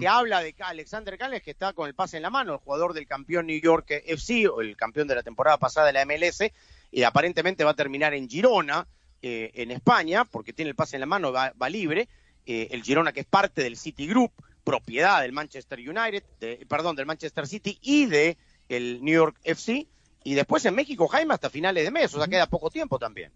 [0.00, 2.92] Que habla de Alexander Cales, que está con el pase en la mano, el jugador
[2.94, 6.42] del campeón New York FC, o el campeón de la temporada pasada de la MLS,
[6.90, 8.86] y aparentemente va a terminar en Girona,
[9.22, 12.08] eh, en España, porque tiene el pase en la mano, va, va libre.
[12.46, 14.32] Eh, el Girona, que es parte del City Group,
[14.64, 18.36] propiedad del Manchester United, de- perdón, del Manchester City y de
[18.68, 19.86] el New York FC.
[20.24, 23.32] Y después en México, Jaime, hasta finales de mes, o sea, queda poco tiempo también.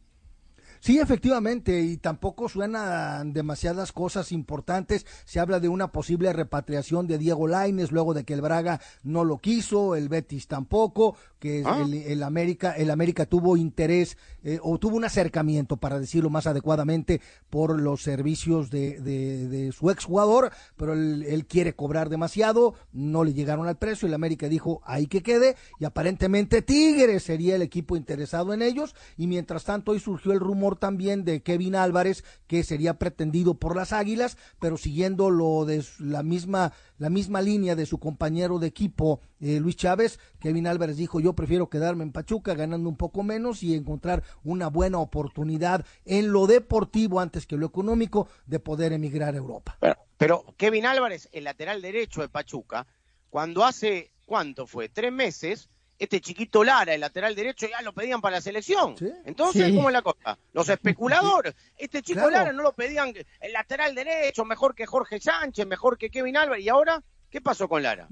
[0.82, 5.06] Sí, efectivamente, y tampoco suenan demasiadas cosas importantes.
[5.24, 9.22] Se habla de una posible repatriación de Diego Laines luego de que el Braga no
[9.22, 11.82] lo quiso, el Betis tampoco, que Ah.
[11.84, 16.48] el, el América, el América tuvo interés eh, o tuvo un acercamiento, para decirlo más
[16.48, 22.74] adecuadamente, por los servicios de, de, de su exjugador, pero él, él quiere cobrar demasiado,
[22.92, 27.54] no le llegaron al precio, el América dijo ahí que quede, y aparentemente Tigres sería
[27.54, 31.74] el equipo interesado en ellos, y mientras tanto hoy surgió el rumor también de Kevin
[31.74, 37.40] Álvarez, que sería pretendido por las Águilas, pero siguiendo lo de la misma, la misma
[37.40, 42.04] línea de su compañero de equipo, eh, Luis Chávez, Kevin Álvarez dijo yo prefiero quedarme
[42.04, 47.46] en Pachuca ganando un poco menos y encontrar una buena oportunidad en lo deportivo antes
[47.46, 49.78] que lo económico de poder emigrar a Europa.
[50.16, 52.86] Pero Kevin Álvarez, el lateral derecho de Pachuca,
[53.30, 54.88] cuando hace, ¿cuánto fue?
[54.88, 55.68] Tres meses,
[56.02, 58.96] este chiquito Lara, el lateral derecho, ya lo pedían para la selección.
[59.24, 59.74] Entonces, Sí.
[59.76, 60.36] ¿cómo es la cosa?
[60.52, 62.30] Los especuladores, este chico Claro.
[62.32, 66.64] Lara no lo pedían el lateral derecho, mejor que Jorge Sánchez, mejor que Kevin Álvarez,
[66.64, 68.08] y ahora, ¿qué pasó con Lara?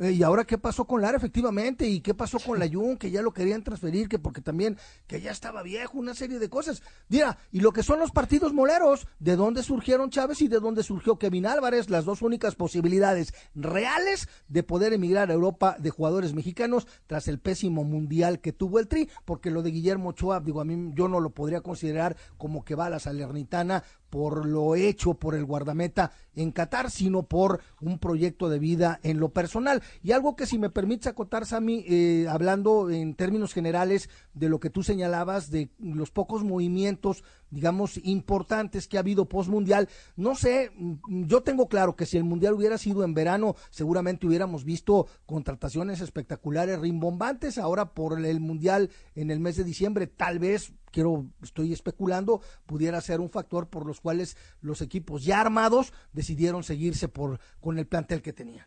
[0.00, 3.10] Eh, y ahora qué pasó con Lara efectivamente y qué pasó con la Jun que
[3.10, 6.82] ya lo querían transferir que porque también que ya estaba viejo una serie de cosas
[7.10, 10.84] mira y lo que son los partidos moleros de dónde surgieron Chávez y de dónde
[10.84, 16.32] surgió Kevin Álvarez las dos únicas posibilidades reales de poder emigrar a Europa de jugadores
[16.32, 20.62] mexicanos tras el pésimo mundial que tuvo el Tri porque lo de Guillermo Ochoa digo
[20.62, 24.74] a mí yo no lo podría considerar como que va a la Salernitana por lo
[24.74, 29.82] hecho por el guardameta en Qatar, sino por un proyecto de vida en lo personal.
[30.02, 34.60] Y algo que si me permites acotar, Sammy, eh, hablando en términos generales de lo
[34.60, 40.70] que tú señalabas, de los pocos movimientos, digamos, importantes que ha habido post-mundial, no sé,
[40.76, 45.06] mm, yo tengo claro que si el mundial hubiera sido en verano, seguramente hubiéramos visto
[45.26, 51.26] contrataciones espectaculares, rimbombantes, ahora por el mundial en el mes de diciembre, tal vez quiero,
[51.42, 57.08] estoy especulando, pudiera ser un factor por los cuales los equipos ya armados decidieron seguirse
[57.08, 58.66] por, con el plantel que tenían.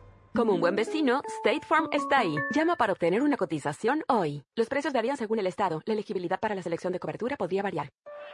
[0.33, 2.33] Como un buen vecino, State Farm está ahí.
[2.55, 4.43] Llama para obtener una cotización hoy.
[4.55, 5.81] Los precios varían según el estado.
[5.85, 7.89] La elegibilidad para la selección de cobertura podría variar.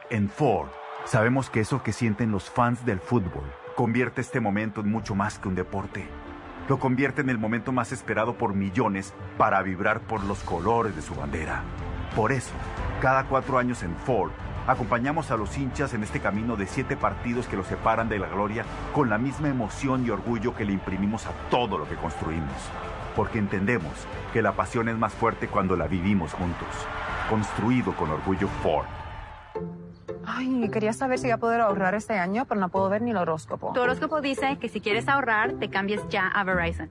[0.08, 0.68] En Ford,
[1.04, 3.42] sabemos que eso que sienten los fans del fútbol
[3.74, 6.06] convierte este momento en mucho más que un deporte.
[6.68, 11.02] Lo convierte en el momento más esperado por millones para vibrar por los colores de
[11.02, 11.64] su bandera.
[12.14, 12.52] Por eso,
[13.02, 14.30] cada cuatro años en Ford,
[14.68, 18.28] acompañamos a los hinchas en este camino de siete partidos que los separan de la
[18.28, 22.52] gloria con la misma emoción y orgullo que le imprimimos a todo lo que construimos.
[23.16, 23.92] Porque entendemos
[24.32, 26.68] que la pasión es más fuerte cuando la vivimos juntos.
[27.30, 28.86] Construido con orgullo Ford.
[30.26, 33.12] Ay, quería saber si voy a poder ahorrar este año, pero no puedo ver ni
[33.12, 33.72] el horóscopo.
[33.72, 36.90] Tu horóscopo dice que si quieres ahorrar, te cambies ya a Verizon.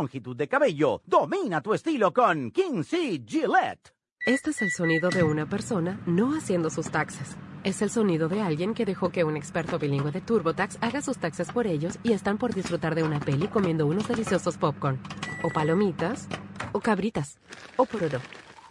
[0.01, 1.01] longitud de cabello.
[1.05, 3.93] Domina tu estilo con Kinsey Gillette.
[4.25, 7.35] Este es el sonido de una persona no haciendo sus taxes.
[7.63, 11.17] Es el sonido de alguien que dejó que un experto bilingüe de TurboTax haga sus
[11.19, 14.99] taxes por ellos y están por disfrutar de una peli comiendo unos deliciosos popcorn,
[15.43, 16.27] o palomitas,
[16.71, 17.39] o cabritas,
[17.77, 18.19] o poroto.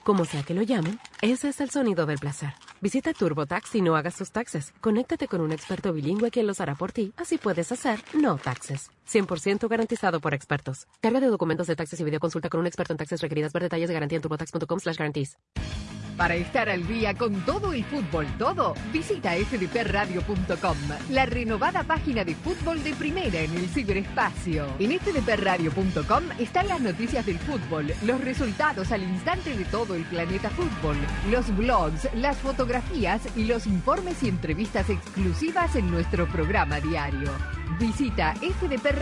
[0.03, 2.55] Como sea que lo llamen, ese es el sonido del placer.
[2.81, 4.73] Visita TurboTax y no hagas tus taxes.
[4.81, 7.13] Conéctate con un experto bilingüe quien los hará por ti.
[7.17, 8.91] Así puedes hacer no taxes.
[9.11, 10.87] 100% garantizado por expertos.
[11.03, 13.53] Carga de documentos de taxes y videoconsulta con un experto en taxes requeridas.
[13.53, 15.37] Ver detalles de garantía en turbotax.com slash guarantees.
[16.21, 20.77] Para estar al día con todo el fútbol, todo, visita fdpradio.com,
[21.09, 24.67] la renovada página de fútbol de primera en el ciberespacio.
[24.79, 30.51] En fdpradio.com están las noticias del fútbol, los resultados al instante de todo el planeta
[30.51, 30.99] fútbol,
[31.31, 37.31] los blogs, las fotografías y los informes y entrevistas exclusivas en nuestro programa diario.
[37.79, 39.00] Visita fdpradio.com,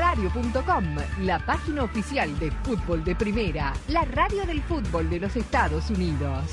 [1.21, 6.45] la página oficial de fútbol de primera, la radio del fútbol de los Estados Unidos.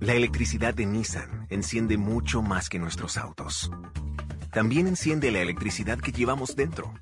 [0.00, 3.70] La electricidad de Nissan enciende mucho más que nuestros autos.
[4.52, 6.92] También enciende la electricidad que llevamos dentro.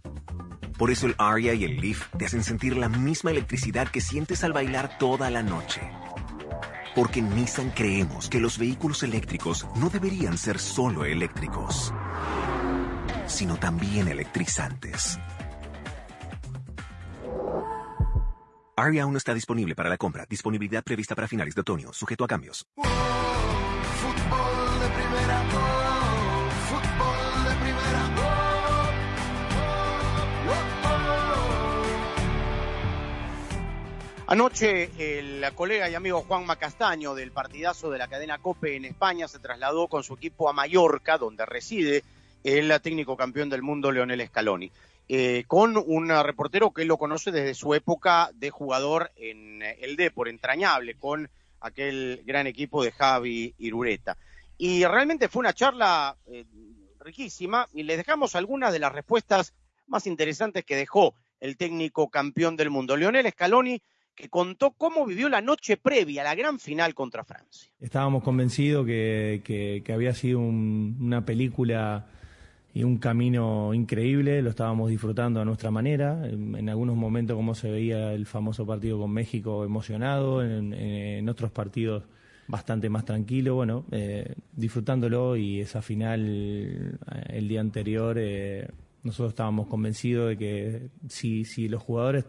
[0.77, 4.45] Por eso el Aria y el Leaf te hacen sentir la misma electricidad que sientes
[4.45, 5.81] al bailar toda la noche.
[6.95, 11.95] Porque Nissan creemos que los vehículos eléctricos no deberían ser solo eléctricos,
[13.29, 15.19] sino también electrizantes.
[18.77, 20.25] Aria aún no está disponible para la compra.
[20.29, 22.67] Disponibilidad prevista para finales de otoño, sujeto a cambios.
[34.31, 39.27] Anoche el colega y amigo Juan Macastaño del partidazo de la cadena Cope en España
[39.27, 42.05] se trasladó con su equipo a Mallorca, donde reside
[42.45, 44.71] el técnico campeón del mundo Leonel Scaloni.
[45.11, 50.29] Eh, con un reportero que lo conoce desde su época de jugador en el Depor,
[50.29, 51.31] entrañable, con
[51.61, 54.19] aquel gran equipo de Javi Irureta.
[54.59, 56.45] Y realmente fue una charla eh,
[57.01, 59.55] riquísima y les dejamos algunas de las respuestas
[59.87, 63.81] más interesantes que dejó el técnico campeón del mundo, Leonel Scaloni,
[64.15, 67.71] que contó cómo vivió la noche previa a la gran final contra Francia.
[67.81, 72.07] Estábamos convencidos que, que, que había sido un, una película
[72.75, 77.71] y un camino increíble, lo estábamos disfrutando a nuestra manera, en, algunos momentos como se
[77.71, 82.05] veía el famoso partido con México emocionado, en, otros partidos
[82.47, 86.99] bastante más tranquilo, bueno, eh, disfrutándolo y esa final
[87.29, 88.69] el día anterior eh,
[89.03, 92.25] nosotros estábamos convencidos de que si, si los jugadores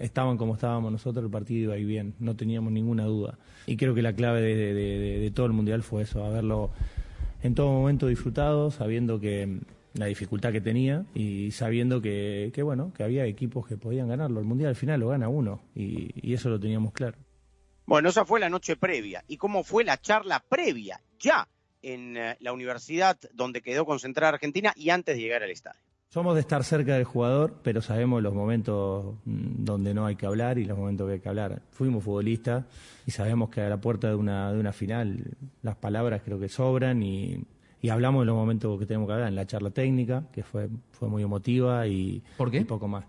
[0.00, 3.38] estaban como estábamos nosotros, el partido iba a bien, no teníamos ninguna duda.
[3.66, 6.72] Y creo que la clave de, de todo el Mundial fue eso, haberlo
[7.44, 9.60] en todo momento disfrutado, sabiendo que
[9.92, 14.40] la dificultad que tenía y sabiendo que, bueno que había equipos que podían ganarlo.
[14.40, 17.18] El mundial al final lo gana uno y, y, eso lo teníamos claro.
[17.84, 19.24] Bueno, esa fue la noche previa.
[19.28, 21.46] ¿Y cómo fue la charla previa ya
[21.82, 25.82] en uh, la universidad donde quedó concentrada Argentina y antes de llegar al estadio?
[26.14, 30.58] Somos de estar cerca del jugador, pero sabemos los momentos donde no hay que hablar
[30.58, 31.62] y los momentos que hay que hablar.
[31.72, 32.66] Fuimos futbolistas
[33.04, 35.24] y sabemos que a la puerta de una, de una final
[35.62, 37.42] las palabras creo que sobran y,
[37.82, 40.68] y hablamos de los momentos que tenemos que hablar en la charla técnica, que fue,
[40.92, 42.58] fue muy emotiva y, ¿Por qué?
[42.58, 43.06] y poco más.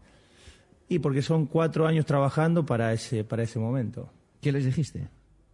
[0.89, 4.09] Y porque son cuatro años trabajando para ese, para ese momento.
[4.41, 5.07] ¿Qué les dijiste?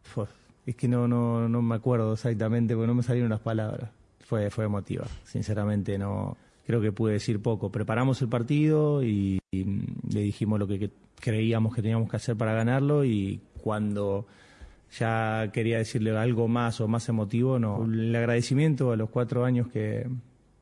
[0.03, 0.25] Fue,
[0.65, 3.89] es que no, no, no me acuerdo exactamente, porque no me salieron las palabras.
[4.21, 6.37] Fue, fue emotiva, sinceramente no
[6.71, 7.69] creo que pude decir poco.
[7.69, 13.03] Preparamos el partido y, le dijimos lo que, creíamos que teníamos que hacer para ganarlo
[13.03, 14.25] y cuando
[14.97, 17.83] ya quería decirle algo más o más emotivo, no.
[17.83, 20.07] El agradecimiento a los cuatro años que,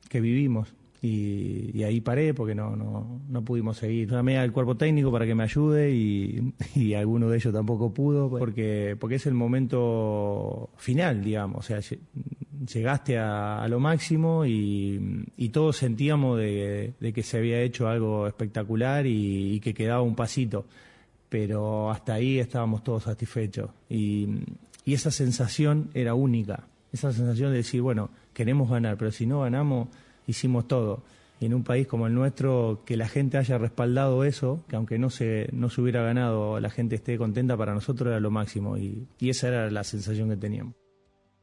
[0.10, 0.74] que vivimos.
[1.02, 4.10] Y, y, ahí paré porque no, no, no pudimos seguir.
[4.10, 8.30] Llamé al cuerpo técnico para que me ayude y, y alguno de ellos tampoco pudo
[8.30, 11.60] porque, porque es el momento final, digamos.
[11.60, 11.80] O sea,
[12.74, 19.06] llegaste a, lo máximo y, y todos sentíamos de, que se había hecho algo espectacular
[19.06, 20.66] y, que quedaba un pasito.
[21.30, 23.70] Pero hasta ahí estábamos todos satisfechos.
[23.90, 24.28] Y,
[24.86, 26.68] y esa sensación era única.
[26.92, 29.90] Esa sensación de decir, bueno, queremos ganar, pero si no ganamos
[30.26, 31.04] hicimos todo.
[31.40, 35.00] y en un país como el nuestro que la gente haya respaldado eso, que aunque
[35.00, 38.78] no se, no se hubiera ganado, la gente esté contenta para nosotros era lo máximo
[38.78, 40.79] y esa era la sensación que teníamos.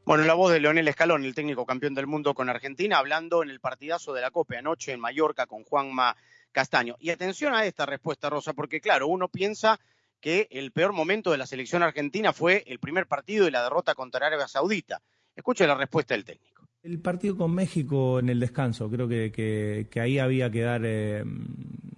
[0.07, 3.49] Bueno, la voz de Leonel Escalón, el técnico campeón del mundo con Argentina, hablando en
[3.49, 6.15] el partidazo de la Copa anoche en Mallorca con Juanma
[6.53, 6.95] Castaño.
[7.01, 9.81] Y atención a esta respuesta, Rosa, porque claro, uno piensa
[10.21, 13.95] que el peor momento de la selección argentina fue el primer partido y la derrota
[13.95, 15.01] contra Arabia Saudita.
[15.35, 16.69] Escuche la respuesta del técnico.
[16.83, 19.33] El partido con México en el descanso, creo que,
[19.91, 21.25] que, ahí había que dar, eh,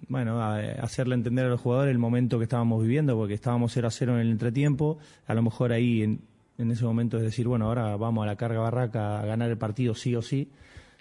[0.08, 3.86] bueno, a, hacerle entender a los jugadores el momento que estábamos viviendo, porque estábamos 0
[3.86, 4.98] a 0 en el entretiempo,
[5.28, 6.29] a lo mejor ahí en,
[6.60, 9.58] en ese momento es decir, bueno, ahora vamos a la carga barraca a ganar el
[9.58, 10.50] partido sí o sí,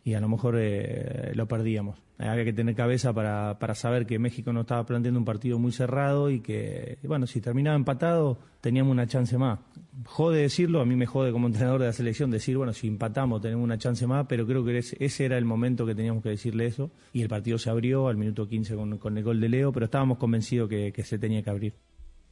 [0.04, 2.00] y a lo mejor eh, lo perdíamos.
[2.18, 5.72] Había que tener cabeza para, para saber que México no estaba planteando un partido muy
[5.72, 9.60] cerrado y que, bueno, si terminaba empatado, teníamos una chance más.
[10.06, 13.42] Jode decirlo, a mí me jode como entrenador de la selección decir, bueno, si empatamos
[13.42, 16.66] tenemos una chance más, pero creo que ese, era el momento que teníamos que decirle
[16.66, 16.92] eso.
[17.14, 19.86] Y el partido se abrió al minuto 15 con, con el gol de Leo, pero
[19.86, 21.74] estábamos convencidos que se tenía que abrir.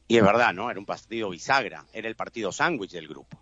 [0.08, 0.70] Y es verdad, ¿no?
[0.70, 3.38] Era un partido bisagra, era el partido sándwich del grupo.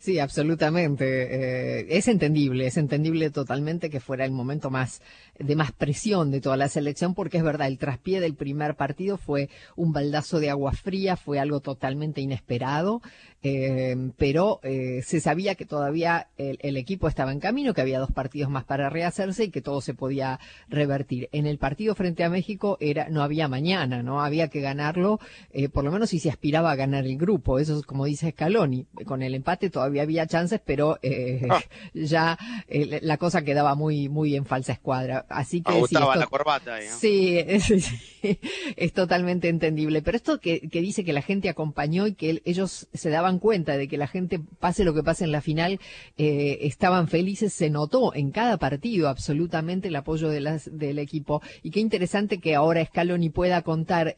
[0.00, 1.80] Sí, absolutamente.
[1.80, 5.02] Eh, es entendible, es entendible totalmente que fuera el momento más
[5.40, 9.18] de más presión de toda la selección, porque es verdad, el traspié del primer partido
[9.18, 13.02] fue un baldazo de agua fría, fue algo totalmente inesperado,
[13.42, 18.00] eh, pero eh, se sabía que todavía el, el, equipo estaba en camino, que había
[18.00, 21.28] dos partidos más para rehacerse y que todo se podía revertir.
[21.30, 25.20] En el partido frente a México era no había mañana, no había que ganarlo,
[25.72, 27.60] por lo menos si se aspiraba a ganar el grupo.
[27.60, 31.60] Eso es como dice Scaloni, con el empate todavía había chances, pero eh, ah.
[31.94, 35.26] ya eh, la cosa quedaba muy muy en falsa escuadra.
[35.28, 36.78] Así que sí, la corbata.
[36.98, 40.02] Sí, es, totalmente entendible.
[40.02, 43.88] Pero esto que, dice que la gente acompañó y que ellos se daban cuenta de
[43.88, 45.80] que la gente, pase lo que pase en la final,
[46.16, 51.42] eh, estaban felices, se notó en cada partido absolutamente el apoyo de las, del equipo.
[51.62, 54.14] Y qué interesante que ahora Scaloni pueda contar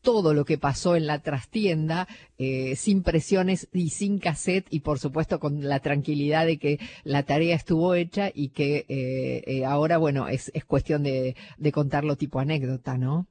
[0.00, 4.98] todo lo que pasó en la trastienda, eh, sin presiones y sin cassette y por
[4.98, 9.98] supuesto con la tranquilidad de que la tarea estuvo hecha y que eh, eh, ahora,
[9.98, 13.26] bueno, es, es cuestión de, de contarlo tipo anécdota, ¿no?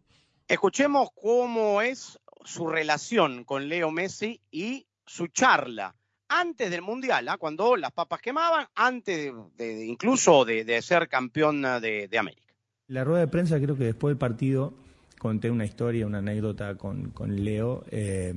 [0.48, 5.96] Escuchemos cómo es su relación con Leo Messi y su charla
[6.30, 7.38] antes del Mundial, ¿ah?
[7.38, 12.54] cuando las papas quemaban, antes de, incluso de, ser campeón de, de América.
[12.88, 14.74] La rueda de prensa creo que después del partido
[15.18, 17.84] conté una historia, una anécdota con, con Leo.
[17.92, 18.34] Eh,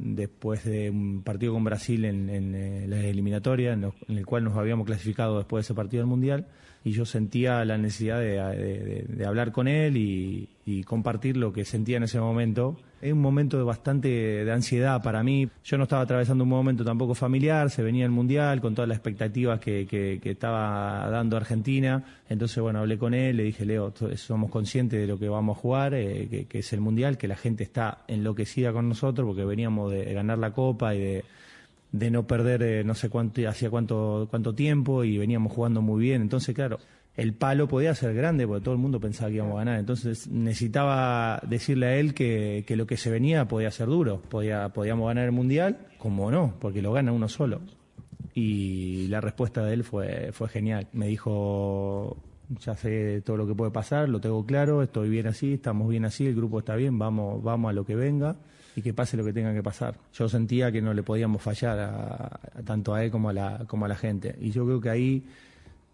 [0.00, 4.56] después de un partido con Brasil en, en, eh, la eliminatoria, en, el cual nos
[4.56, 6.46] habíamos clasificado después de ese partido del Mundial,
[6.82, 10.48] y yo sentía la necesidad de, hablar con él y,
[10.84, 12.78] compartir lo que sentía en ese momento.
[13.00, 15.48] Es un momento de bastante de ansiedad para mí.
[15.64, 18.98] Yo no estaba atravesando un momento tampoco familiar, se venía el Mundial con todas las
[18.98, 22.04] expectativas que, estaba dando Argentina.
[22.28, 25.60] Entonces, bueno, hablé con él, le dije, Leo, somos conscientes de lo que vamos a
[25.60, 29.90] jugar, eh, que, es el Mundial, que la gente está enloquecida con nosotros porque veníamos
[29.90, 31.24] de ganar la Copa y de
[31.92, 36.00] de no perder eh, no sé cuánto hacía cuánto cuánto tiempo y veníamos jugando muy
[36.00, 36.78] bien entonces claro
[37.16, 39.78] el palo podía ser grande porque todo el mundo pensaba que íbamos a ganar.
[39.78, 44.22] Entonces necesitaba decirle a él que, que lo que se venía podía ser duro.
[44.22, 47.60] Podía podíamos ganar el mundial como no porque lo gana uno solo.
[48.34, 50.88] Y la respuesta de él fue fue genial.
[50.92, 52.16] Me dijo
[52.60, 56.04] ya sé todo lo que puede pasar lo tengo claro estoy bien así estamos bien
[56.04, 58.34] así el grupo está bien vamos vamos a lo que venga
[58.76, 59.96] y que pase lo que tenga que pasar.
[60.12, 63.84] Yo sentía que no le podíamos fallar a, tanto a él como a, la, como
[63.84, 64.36] a la gente.
[64.40, 65.24] Y yo creo que ahí,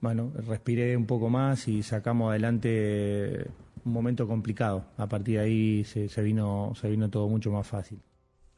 [0.00, 3.46] bueno, respiré un poco más y sacamos adelante
[3.84, 4.84] un momento complicado.
[4.96, 8.00] A partir de ahí se, se vino, se vino todo mucho más fácil.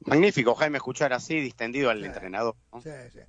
[0.04, 2.54] Magnífico, Jaime, escuchar así distendido al entrenador.
[2.82, 3.20] Sí, sí.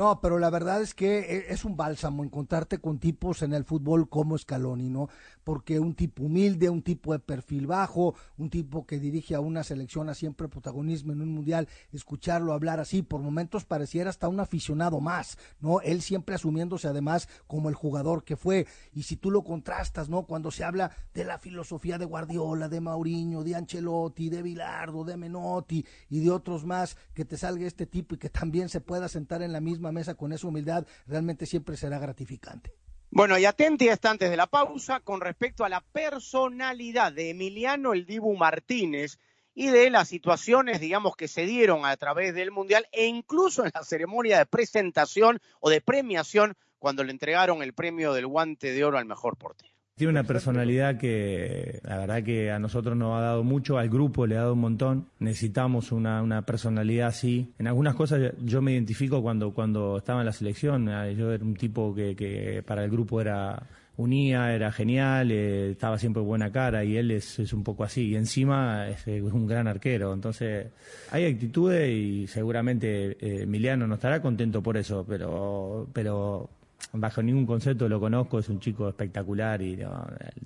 [0.00, 3.64] No, pero la verdad es que e, es un bálsamo encontrarte con tipos en el
[3.64, 5.10] fútbol como Scaloni, ¿no?
[5.44, 9.62] Porque un tipo humilde, un tipo de perfil bajo, un tipo que dirige a una
[9.62, 14.40] selección a siempre protagonismo en un mundial, escucharlo hablar así, por momentos pareciera hasta un
[14.40, 15.82] aficionado más, ¿no?
[15.82, 18.66] Él siempre asumiéndose además como el jugador que fue.
[18.94, 20.22] Y si tú lo contrastas, ¿no?
[20.22, 25.18] Cuando se habla de la filosofía de Guardiola, de Mauriño, de Ancelotti, de Bilardo, de
[25.18, 29.06] Menotti y de otros más, que te salga este tipo y que también se pueda
[29.06, 32.74] sentar en la misma mesa con esa humildad, realmente siempre será gratificante.
[33.12, 37.92] Bueno, y atenti hasta antes de la pausa con respecto a la personalidad de Emiliano
[37.92, 39.18] El Dibu Martínez
[39.52, 43.72] y de las situaciones, digamos, que se dieron a través del Mundial e incluso en
[43.74, 48.84] la ceremonia de presentación o de premiación cuando le entregaron el premio del guante de
[48.84, 49.69] oro al mejor portero.
[50.00, 54.26] Tiene una personalidad que la verdad que a nosotros nos ha dado mucho, al grupo
[54.26, 55.08] le ha dado un montón.
[55.18, 57.52] Necesitamos una, una personalidad así.
[57.58, 60.86] En algunas cosas yo me identifico cuando, cuando estaba en la selección.
[61.14, 63.62] Yo era un tipo que, que para el grupo era
[63.98, 68.08] unía, era genial, eh, estaba siempre buena cara y él es, es un poco así.
[68.08, 70.14] Y encima es, es un gran arquero.
[70.14, 70.68] Entonces,
[71.10, 76.48] hay actitudes y seguramente eh, Emiliano no estará contento por eso, pero, pero
[76.92, 79.78] bajo ningún concepto lo conozco, es un chico espectacular y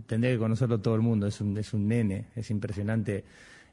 [0.06, 3.24] tendría que conocerlo todo el mundo, es un, es un nene, es impresionante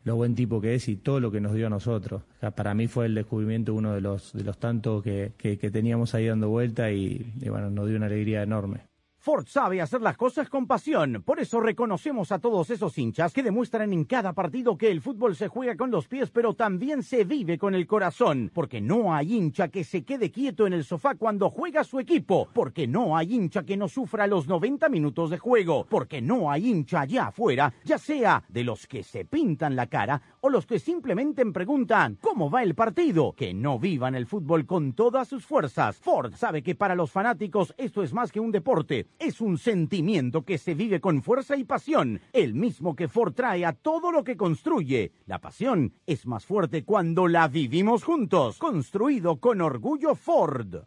[0.03, 2.23] lo buen tipo que es y todo lo que nos dio a nosotros.
[2.55, 6.15] Para mí fue el descubrimiento uno de los, de los tantos que, que, que teníamos
[6.15, 8.90] ahí dando vuelta y, y bueno, nos dio una alegría enorme.
[9.21, 11.21] Ford sabe hacer las cosas con pasión.
[11.23, 15.35] Por eso reconocemos a todos esos hinchas que demuestran en cada partido que el fútbol
[15.35, 18.49] se juega con los pies, pero también se vive con el corazón.
[18.51, 22.49] Porque no hay hincha que se quede quieto en el sofá cuando juega su equipo.
[22.51, 25.85] Porque no hay hincha que no sufra los 90 minutos de juego.
[25.87, 30.19] Porque no hay hincha allá afuera, ya sea de los que se pintan la cara
[30.39, 33.33] o los que simplemente preguntan ¿cómo va el partido?
[33.33, 35.99] Que no vivan el fútbol con todas sus fuerzas.
[35.99, 40.43] Ford sabe que para los fanáticos esto es más que un deporte es un sentimiento
[40.43, 44.23] que se vive con fuerza y pasión, el mismo que Ford trae a todo lo
[44.23, 45.11] que construye.
[45.25, 50.83] La pasión es más fuerte cuando la vivimos juntos, construido con orgullo Ford.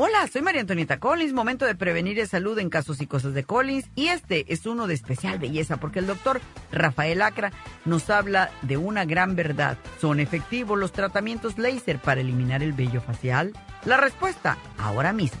[0.00, 1.32] Hola, soy María Antonieta Collins.
[1.32, 3.90] Momento de prevenir el salud en casos y cosas de Collins.
[3.96, 6.40] Y este es uno de especial belleza porque el doctor
[6.70, 7.50] Rafael Acra
[7.84, 9.76] nos habla de una gran verdad.
[10.00, 13.52] ¿Son efectivos los tratamientos láser para eliminar el vello facial?
[13.86, 15.40] La respuesta, ahora mismo.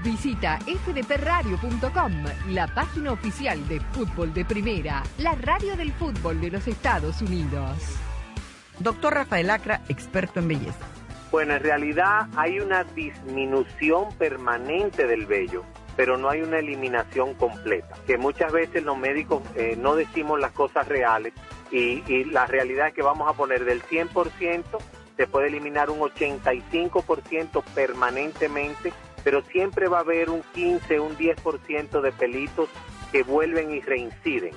[0.00, 2.12] Visita fdpradio.com,
[2.48, 7.76] la página oficial de fútbol de primera, la radio del fútbol de los Estados Unidos.
[8.78, 10.86] Doctor Rafael Acra, experto en belleza.
[11.30, 15.62] Bueno, en realidad hay una disminución permanente del vello,
[15.94, 17.94] pero no hay una eliminación completa.
[18.06, 21.34] Que muchas veces los médicos eh, no decimos las cosas reales
[21.70, 24.62] y, y la realidad es que vamos a poner del 100%,
[25.16, 28.92] se puede eliminar un 85% permanentemente,
[29.24, 32.68] pero siempre va a haber un 15, un 10% de pelitos
[33.10, 34.54] que vuelven y reinciden.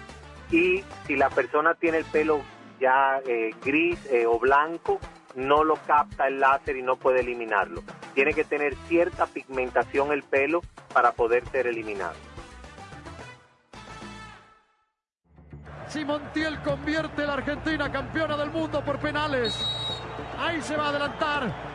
[0.51, 2.41] Y si la persona tiene el pelo
[2.79, 4.99] ya eh, gris eh, o blanco,
[5.35, 7.83] no lo capta el láser y no puede eliminarlo.
[8.13, 10.61] Tiene que tener cierta pigmentación el pelo
[10.93, 12.15] para poder ser eliminado.
[15.87, 19.57] Si Montiel convierte a la Argentina campeona del mundo por penales.
[20.39, 21.74] Ahí se va a adelantar.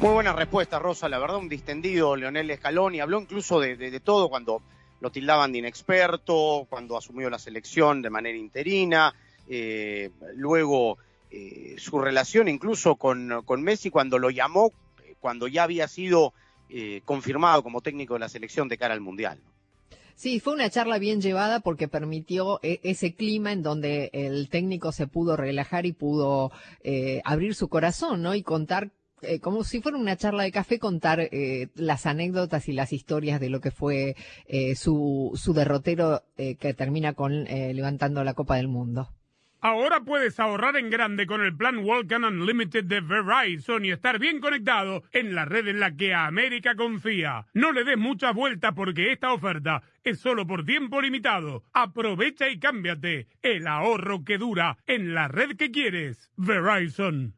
[0.00, 1.08] Muy buena respuesta, Rosa.
[1.08, 3.00] La verdad, un distendido Leonel Scaloni.
[3.00, 4.62] Habló incluso de, todo cuando
[5.00, 9.12] lo tildaban de inexperto, cuando asumió la selección de manera interina.
[9.48, 10.98] eh, luego,
[11.30, 14.72] eh, su relación incluso con, con Messi cuando lo llamó,
[15.04, 16.32] eh, cuando ya había sido
[16.70, 19.38] eh, confirmado como técnico de la selección de cara al Mundial.
[20.14, 24.90] Sí, fue una charla bien llevada porque permitió e- ese clima en donde el técnico
[24.90, 26.50] se pudo relajar y pudo
[26.82, 28.34] eh, abrir su corazón, ¿no?
[28.34, 28.90] Y contar,
[29.22, 33.38] eh, como si fuera una charla de café, contar eh, las anécdotas y las historias
[33.38, 34.16] de lo que fue
[34.48, 39.08] eh, su, su derrotero eh, que termina con eh, levantando la Copa del Mundo.
[39.60, 44.40] Ahora puedes ahorrar en grande con el plan Walkan Unlimited de Verizon y estar bien
[44.40, 47.46] conectado en la red en la que América confía.
[47.54, 51.64] No le des muchas vueltas porque esta oferta es solo por tiempo limitado.
[51.72, 56.30] Aprovecha y cámbiate el ahorro que dura en la red que quieres.
[56.36, 57.34] Verizon.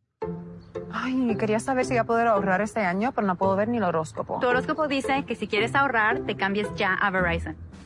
[0.93, 3.79] Ay, quería saber si iba a poder ahorrar este año, pero no puedo ver ni
[3.79, 4.41] el horóscopo.
[4.41, 7.57] Tu horóscopo dice que si quieres ahorrar, te cambies ya a Verizon.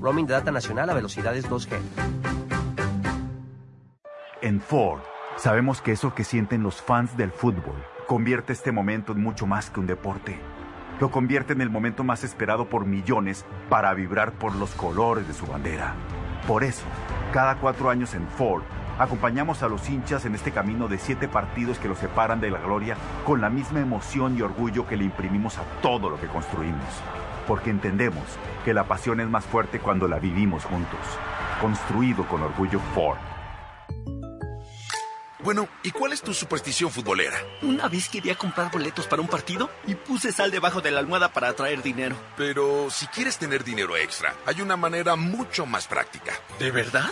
[0.00, 1.78] Roaming de data nacional a velocidades 2G.
[4.42, 5.00] En Ford,
[5.36, 9.70] sabemos que eso que sienten los fans del fútbol convierte este momento en mucho más
[9.70, 10.40] que un deporte.
[10.98, 15.34] Lo convierte en el momento más esperado por millones para vibrar por los colores de
[15.34, 15.94] su bandera.
[16.46, 16.84] Por eso,
[17.32, 18.62] cada cuatro años en Ford,
[18.98, 22.58] acompañamos a los hinchas en este camino de siete partidos que los separan de la
[22.58, 26.84] gloria con la misma emoción y orgullo que le imprimimos a todo lo que construimos.
[27.46, 28.24] Porque entendemos
[28.64, 31.00] que la pasión es más fuerte cuando la vivimos juntos.
[31.60, 33.18] Construido con orgullo Ford.
[35.42, 37.36] Bueno, ¿y cuál es tu superstición futbolera?
[37.62, 41.32] Una vez quería comprar boletos para un partido y puse sal debajo de la almohada
[41.32, 42.14] para atraer dinero.
[42.36, 46.32] Pero si quieres tener dinero extra, hay una manera mucho más práctica.
[46.58, 47.10] ¿De verdad?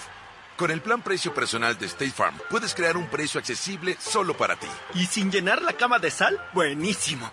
[0.58, 4.56] Con el plan precio personal de State Farm, puedes crear un precio accesible solo para
[4.56, 4.66] ti.
[4.94, 6.38] ¿Y sin llenar la cama de sal?
[6.52, 7.32] Buenísimo.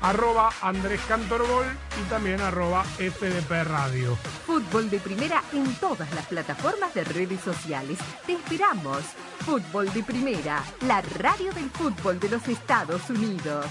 [0.00, 1.66] Arroba Andrés Cantorbol
[2.00, 4.16] y también arroba FDP Radio.
[4.46, 7.98] Fútbol de Primera en todas las plataformas de redes sociales.
[8.26, 9.00] Te esperamos.
[9.46, 13.66] Fútbol de Primera, la radio del fútbol de los Estados Unidos.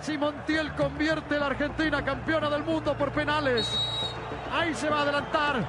[0.00, 3.68] Si Montiel convierte a la Argentina campeona del mundo por penales.
[4.52, 5.68] Ahí se va a adelantar.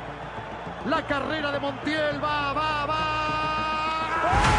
[0.86, 4.59] La carrera de Montiel va, va, va.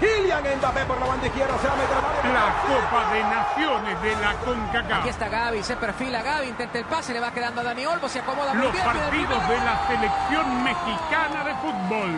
[0.00, 4.12] Kylian Mbappé por la banda izquierda, se va a meter La Copa de Naciones de
[4.20, 5.00] la CONCACAF.
[5.00, 8.08] Aquí está Gaby, se perfila Gaby, intenta el pase, le va quedando a Dani Olmo,
[8.08, 8.84] se acomoda Los bien.
[8.84, 12.10] partidos de la selección mexicana de fútbol.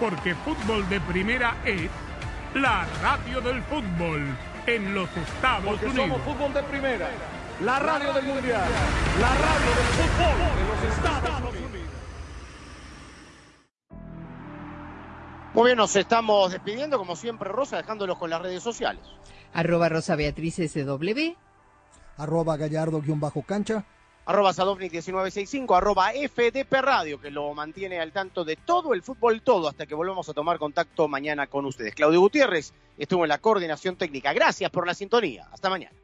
[0.00, 1.90] Porque fútbol de primera es
[2.54, 4.36] la radio del fútbol
[4.66, 6.06] en los Estados Porque Unidos.
[6.08, 7.08] somos fútbol de primera.
[7.60, 8.62] La radio del mundial.
[9.20, 11.71] La radio del fútbol de los Estados Unidos.
[15.54, 19.02] Muy bien, nos estamos despidiendo, como siempre, Rosa, dejándolos con las redes sociales.
[19.52, 21.36] Arroba Rosa Beatriz SW.
[22.16, 23.84] Arroba Gallardo-cancha.
[24.24, 29.68] Arroba Sadovnik1965, arroba FDP Radio, que lo mantiene al tanto de todo el fútbol, todo,
[29.68, 31.94] hasta que volvamos a tomar contacto mañana con ustedes.
[31.94, 34.32] Claudio Gutiérrez estuvo en la coordinación técnica.
[34.32, 35.48] Gracias por la sintonía.
[35.52, 36.01] Hasta mañana.